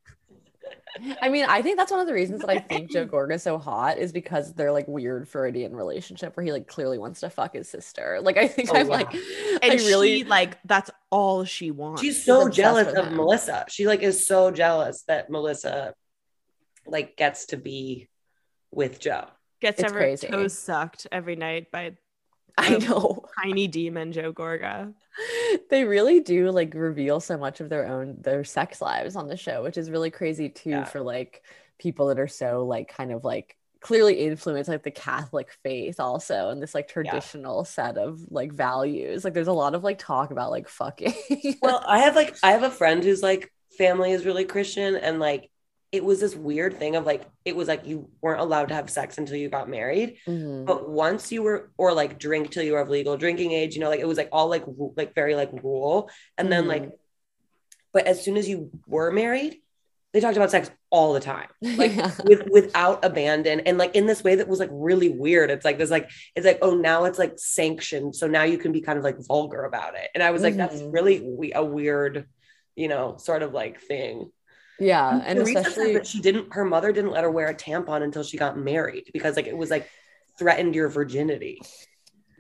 [1.23, 3.43] I mean, I think that's one of the reasons that I think Joe Gorga is
[3.43, 7.31] so hot is because they're like weird Freudian relationship where he like clearly wants to
[7.31, 8.19] fuck his sister.
[8.23, 8.93] Like I think Oh, I'm yeah.
[8.93, 12.03] like And I really she like that's all she wants.
[12.03, 13.17] She's so obsessed jealous of him.
[13.17, 13.65] Melissa.
[13.69, 15.95] She like is so jealous that Melissa
[16.87, 18.09] like gets to be
[18.73, 19.27] with Joe.
[19.61, 20.27] gets it's ever crazy.
[20.29, 21.93] toes sucked every night by
[22.61, 23.25] I know.
[23.43, 24.93] tiny demon Joe Gorga.
[25.71, 29.37] they really do like reveal so much of their own their sex lives on the
[29.37, 30.85] show which is really crazy too Yeah.
[30.85, 31.43] for like
[31.79, 36.51] people that are so like kind of like clearly influenced like the catholic faith also
[36.51, 40.31] and this like traditional set of like values like there's a lot of like talk
[40.31, 41.15] about like fucking
[41.63, 45.19] Well, I have like I have a friend whose like family is really Christian and
[45.19, 45.51] like
[45.93, 48.89] it was this weird thing of like it was like you weren't allowed to have
[48.89, 50.65] sex until you got married Mhm.
[50.65, 53.81] but once you were or like drink till you were of legal drinking age you
[53.81, 54.65] know like it was like all like
[54.97, 56.69] like very like rule and then Mhm.
[56.69, 56.91] like
[57.93, 59.61] but as soon as you were married
[60.13, 62.11] they talked about sex all the time like Yeah.
[62.25, 65.77] with without abandon and like in this way that was like really weird it's like
[65.77, 68.99] there's like it's like oh now it's like sanctioned so now you can be kind
[68.99, 70.93] of like vulgar about it and i was like that's Mhm.
[70.93, 72.27] really we- a weird
[72.77, 74.31] you know sort of like thing
[74.81, 78.03] yeah and Teresa especially that she didn't her mother didn't let her wear a tampon
[78.03, 79.89] until she got married because like it was like
[80.39, 81.69] threatened your virginity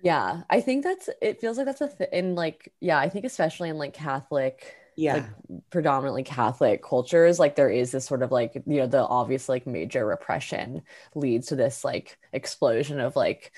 [0.02, 3.24] Yeah, I think that's it feels like that's a th- in like yeah, I think
[3.26, 5.12] especially in like Catholic Yeah.
[5.12, 5.30] like
[5.70, 9.66] predominantly Catholic cultures, like there is this sort of like, you know, the obvious like
[9.66, 10.82] major repression
[11.14, 13.52] leads to this like explosion of like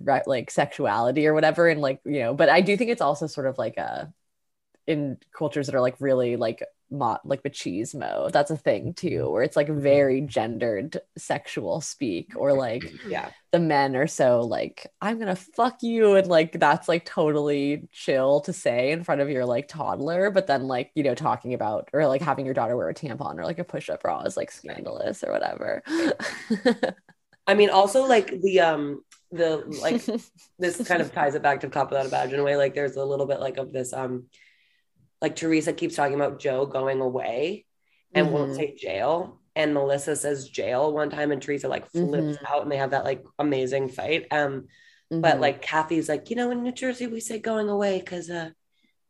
[0.00, 1.68] right like sexuality or whatever.
[1.68, 4.12] And like, you know, but I do think it's also sort of like a
[4.88, 9.42] in cultures that are like really like mo- like machismo, that's a thing too, where
[9.42, 13.30] it's like very gendered sexual speak or like yeah.
[13.52, 18.40] the men are so like i'm gonna fuck you and like that's like totally chill
[18.40, 21.88] to say in front of your like toddler but then like you know talking about
[21.92, 24.50] or like having your daughter wear a tampon or like a push-up bra is like
[24.50, 25.82] scandalous or whatever.
[27.48, 30.04] I mean, also like the um the like
[30.58, 32.56] this kind of ties it back to cop without a badge in a way.
[32.56, 34.26] Like there's a little bit like of this um
[35.20, 37.66] like Teresa keeps talking about Joe going away
[38.14, 38.56] and won't Mhm.
[38.56, 39.40] say jail.
[39.56, 43.04] And Melissa says jail one time and Teresa like flips out and they have that
[43.04, 44.26] like amazing fight.
[44.30, 44.68] Um
[45.10, 45.40] but Mhm.
[45.40, 48.50] like Kathy's like, you know, in New Jersey we say going away because uh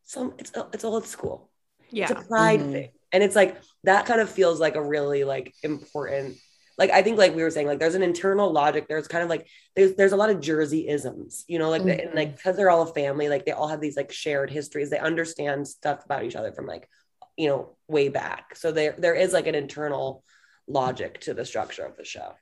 [0.05, 1.51] some it's it's old school.
[1.91, 2.05] Yeah.
[2.05, 2.21] It's Yeah.
[2.21, 2.73] a pride Mhm.
[2.73, 2.91] thing.
[3.13, 6.37] And it's like that kind of feels like a really like important
[6.79, 8.87] like I think like we were saying like there's an internal logic.
[8.89, 12.01] There's kind of like there's there's a lot of Jersey isms you know like the,
[12.01, 14.91] and like because they're all a family like they all have these like shared histories.
[14.91, 16.89] They understand stuff about each other from like
[17.37, 18.57] you know way back.
[18.57, 20.25] So there there is like an internal
[20.67, 22.35] logic to the structure of the show.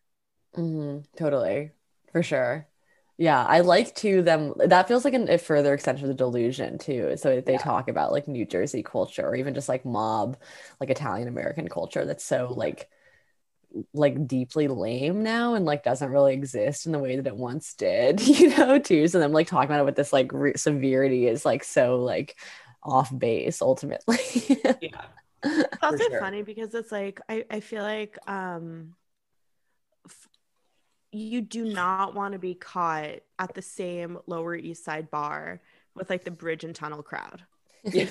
[0.57, 1.01] Mm-hmm.
[1.17, 1.73] totally.
[2.13, 2.67] For sure.
[3.19, 6.77] Yeah i like to them that feels like an, a further extension of the delusion
[6.79, 7.59] too so they Yeah.
[7.59, 10.37] talk about like new jersey culture or even just like mob
[10.81, 12.91] like italian american culture that's so like
[13.93, 17.75] like deeply lame now and like doesn't really exist in the way that it once
[17.75, 21.27] did you know too so them like talking about it with this like re- severity
[21.27, 22.37] is like so like
[22.83, 24.19] off base ultimately
[24.81, 25.03] yeah
[25.45, 26.21] It's also sure.
[26.21, 28.95] funny because it's like I, I feel like um
[30.07, 30.29] f-
[31.13, 35.61] you do not want to be caught at the same Lower East Side bar
[35.95, 37.43] with like the bridge and tunnel crowd.
[37.85, 38.09] yeah.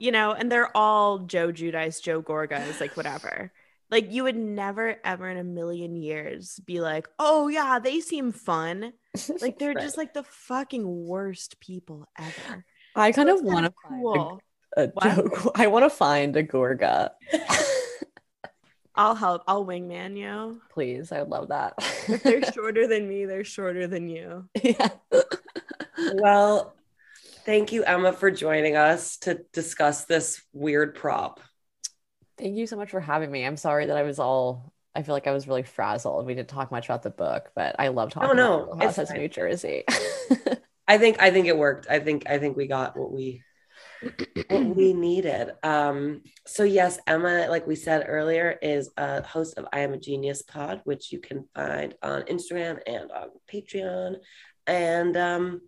[0.00, 3.52] You know, and they're all Joe Giudice, Joe Gorgas, like whatever.
[3.90, 8.32] Like you would never ever in a million years be like, "Oh yeah, they seem
[8.32, 8.92] fun."
[9.40, 9.82] Like they're Right.
[9.82, 12.64] just like the fucking worst people ever.
[12.94, 14.40] i kind of kinda want to find cool.
[14.76, 17.10] a, a joke i want to find a gorga
[18.94, 19.42] I'll help.
[19.46, 20.60] I'll wingman you.
[20.70, 21.74] please i would love that
[22.08, 24.48] If they're shorter than me, they're shorter than you.
[24.62, 24.88] yeah.
[26.14, 26.74] well
[27.44, 31.40] thank you Emma for joining us to discuss this weird prop
[32.38, 33.44] Thank you so much for having me.
[33.44, 34.72] I'm sorry that I was all.
[34.94, 36.26] I feel like I was really frazzled.
[36.26, 38.88] We didn't talk much about the book, but I love talking oh, no, about Little
[38.88, 39.18] it's House of fine.
[39.18, 39.84] New Jersey.
[40.88, 41.86] I think I think it worked.
[41.90, 43.42] I think I think we got what we
[44.48, 45.52] what we needed.
[45.62, 49.98] Um, so yes, Emma, like we said earlier, is a host of I Am a
[49.98, 54.16] Genius Pod, which you can find on Instagram and on Patreon.
[54.66, 55.60] And um,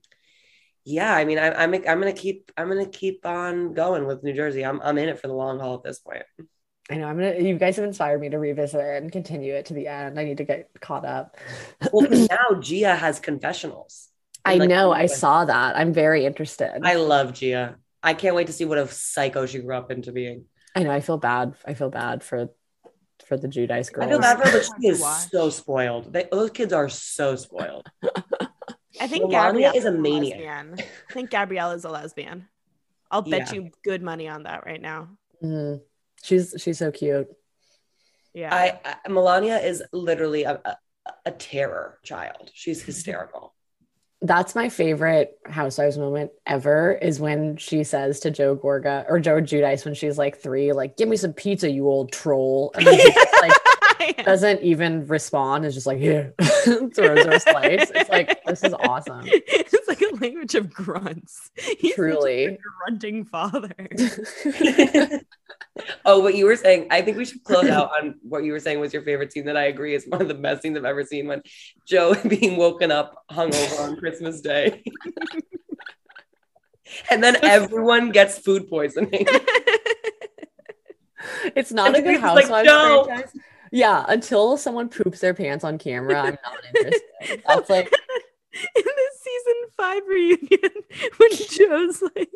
[0.85, 4.33] yeah, I mean, I, I'm I'm gonna keep I'm gonna keep on going with New
[4.33, 4.65] Jersey.
[4.65, 6.23] I'm I'm in it for the long haul at this point.
[6.91, 7.07] I know.
[7.07, 7.37] I'm gonna.
[7.39, 10.19] You guys have inspired me to revisit it and continue it to the end.
[10.19, 11.37] I need to get caught up.
[11.93, 14.09] well, now Gia has confessionals.
[14.45, 14.91] I Like, know.
[14.93, 15.77] I saw that.
[15.77, 16.81] I'm very interested.
[16.83, 17.77] I love Gia.
[18.03, 20.47] I can't wait to see what a psycho she grew up into being.
[20.75, 20.91] I know.
[20.91, 21.55] I feel bad.
[21.67, 22.49] I feel bad for
[23.27, 24.07] for the Giudice girls.
[24.07, 26.13] I feel bad for her, but she is so spoiled.
[26.13, 27.87] They, those kids are so spoiled.
[29.01, 30.39] I think Milania Gabrielle is a maniac.
[30.41, 30.75] lesbian.
[31.09, 32.49] I think Gabrielle is a lesbian.
[33.11, 33.61] I'll bet Yeah.
[33.61, 35.11] you good money on that right now.
[35.43, 35.81] Mhm.
[36.23, 37.29] She's she's so cute.
[38.35, 38.55] Yeah.
[38.55, 40.77] I, I Milania is literally a, a,
[41.27, 42.51] a terror child.
[42.55, 43.55] She's hysterical.
[44.23, 49.41] That's my favorite Housewives moment ever is when she says to Joe Gorga or Joe
[49.41, 52.71] Giudice when she's like three, like, give me some pizza, you old troll.
[52.75, 53.60] And then he like
[54.25, 57.91] doesn't even respond, is just like, yeah, throws her a slice.
[57.95, 59.23] It's like, this is awesome.
[59.25, 61.51] it's like a language of grunts.
[61.57, 62.59] He's such a Truly.
[62.79, 63.75] grunting father.
[66.05, 68.61] oh, what you were saying, I think we should close out on what you were
[68.61, 70.85] saying was your favorite scene that I agree is one of the best scenes I've
[70.85, 71.43] ever seen when
[71.87, 74.83] Joe being woken up hungover on Christmas Day.
[77.11, 79.27] and then everyone gets food poisoning.
[81.57, 83.33] It's not a good he's like, "No." franchise.
[83.73, 87.43] Yeah, until someone poops their pants on camera, I'm not interested.
[87.47, 87.93] That's like,
[88.53, 90.73] in the season five reunion
[91.19, 92.31] when Joe's like,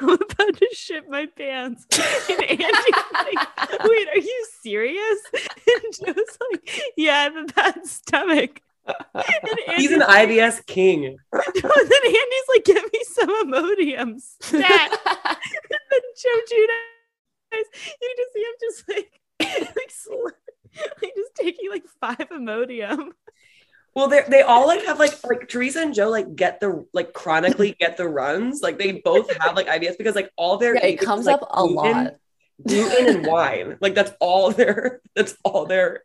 [0.00, 1.86] I'm about to shit my pants.
[2.30, 5.18] And Andy's like, wait, are you serious?
[5.34, 5.82] And
[6.14, 8.60] Joe's like, yeah, I have a bad stomach.
[8.86, 9.24] And
[9.76, 11.04] He's an Andy's like- IBS king.
[11.06, 14.20] and then Andy's like, get me some Imodium.
[14.20, 14.98] Stat.
[15.06, 17.68] and then Joe Judas,
[18.00, 19.20] you just see him just like,
[19.76, 20.28] like, sl-
[21.02, 23.10] like just taking like five Imodium.
[23.94, 27.12] Well, they they all like have like like Teresa and Joe like get the like
[27.12, 28.62] chronically get the runs.
[28.62, 31.26] Like they both have like IBS because like all their Yeah, it eating is, comes
[31.26, 32.14] like, up a gluten- lot.
[32.66, 33.76] gluten and wine.
[33.80, 36.04] Like that's all their that's all their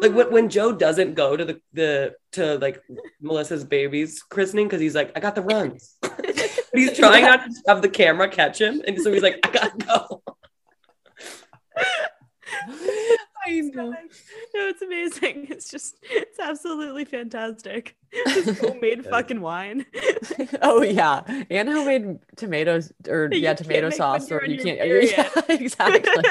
[0.00, 2.80] like when, when Joe doesn't go to the the to like
[3.20, 5.96] Melissa's baby's christening because he's like, I got the runs.
[6.00, 6.24] but
[6.72, 8.82] he's trying not to have the camera catch him.
[8.86, 10.22] And so he's like, I gotta go.
[13.48, 13.90] I know.
[13.90, 13.96] No,
[14.54, 15.46] it's amazing.
[15.50, 17.96] It's just, it's absolutely fantastic.
[18.28, 19.86] Just homemade fucking wine.
[20.62, 25.06] Oh yeah, and homemade tomatoes or You yeah, tomato sauce or you're you on your
[25.06, 25.32] can't.
[25.36, 26.24] Yeah, exactly.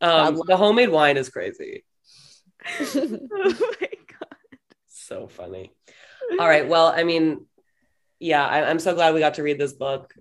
[0.00, 1.84] Um, the homemade wine is crazy.
[2.80, 3.88] oh my
[4.18, 4.36] god.
[4.88, 5.72] So funny.
[6.38, 6.68] All right.
[6.68, 7.46] Well, I mean,
[8.18, 10.14] yeah, I, I'm so glad we got to read this book.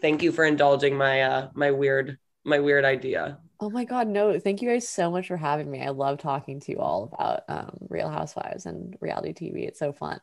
[0.00, 3.38] Thank you for indulging my uh my weird my weird idea.
[3.60, 5.82] Oh my God, no, thank you guys so much for having me.
[5.82, 9.66] I love talking to you all about um, Real Housewives and reality TV.
[9.66, 10.20] It's so fun.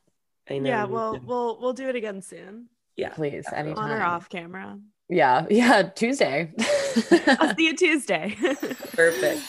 [0.50, 0.70] I know.
[0.70, 1.26] Yeah, well, did.
[1.26, 2.70] we'll we'll do it again soon.
[2.96, 3.10] yeah.
[3.10, 3.72] Please, definitely.
[3.72, 3.92] anytime.
[3.92, 4.80] On or off camera.
[5.10, 6.52] Yeah, yeah, Tuesday.
[7.40, 8.36] I'll see you Tuesday.
[8.40, 9.42] Perfect.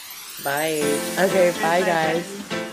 [0.43, 0.81] Bye.
[1.19, 2.49] okay, bye guys.
[2.51, 2.66] Money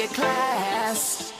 [0.00, 1.34] your class.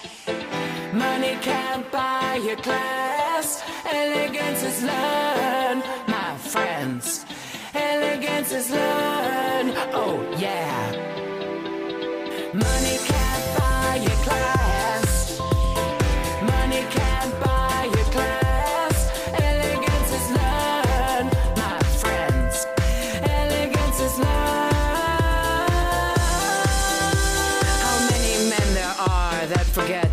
[0.93, 3.63] Money can't buy your class.
[3.87, 7.25] Elegance is learned, my friends.
[7.73, 9.73] Elegance is learned.
[9.95, 11.10] Oh, yeah.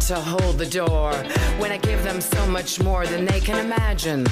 [0.07, 1.11] To hold the door
[1.59, 4.25] when I give them so much more than they can imagine?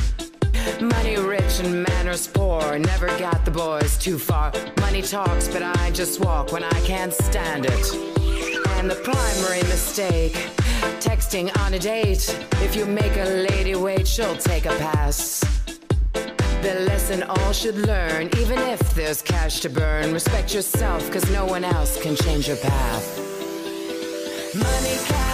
[0.79, 4.53] Money rich and manners poor, never got the boys too far.
[4.79, 7.93] Money talks, but I just walk when I can't stand it.
[8.77, 10.31] And the primary mistake,
[11.01, 12.23] texting on a date.
[12.63, 15.41] If you make a lady wait, she'll take a pass.
[16.13, 20.13] The lesson all should learn, even if there's cash to burn.
[20.13, 23.19] Respect yourself, cause no one else can change your path.
[24.55, 25.24] Money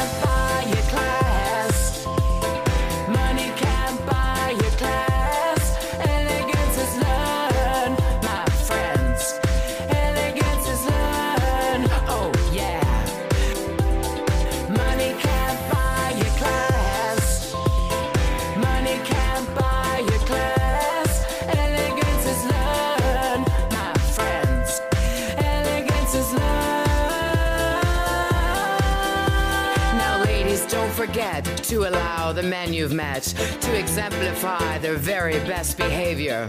[31.72, 33.24] to allow the men you've met
[33.62, 36.48] to exemplify their very best behavior.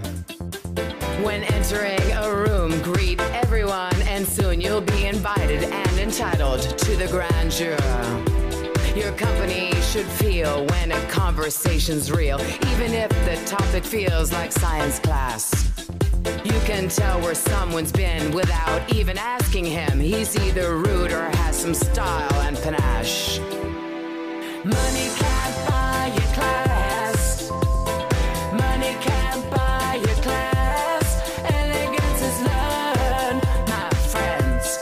[1.23, 7.07] When entering a room, greet everyone, and soon you'll be invited and entitled to the
[7.07, 7.79] grandeur.
[8.97, 12.41] Your company should feel when a conversation's real,
[12.73, 15.89] even if the topic feels like science class.
[16.45, 20.01] You can tell where someone's been without even asking him.
[20.01, 23.39] He's either rude or has some style and panache.
[31.45, 34.79] Elegance is learned, my friends.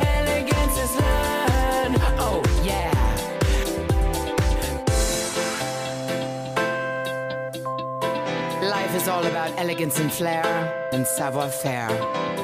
[0.00, 1.96] Elegance is learned.
[2.18, 2.90] Oh, yeah.
[8.62, 11.90] Life is all about elegance and flair and savoir faire.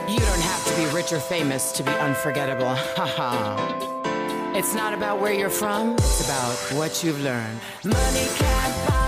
[0.06, 2.74] You don't have to be rich or famous to be unforgettable.
[2.74, 3.93] Haha.
[4.56, 7.58] It's not about where you're from, it's about what you've learned.
[7.82, 9.03] Money can't buy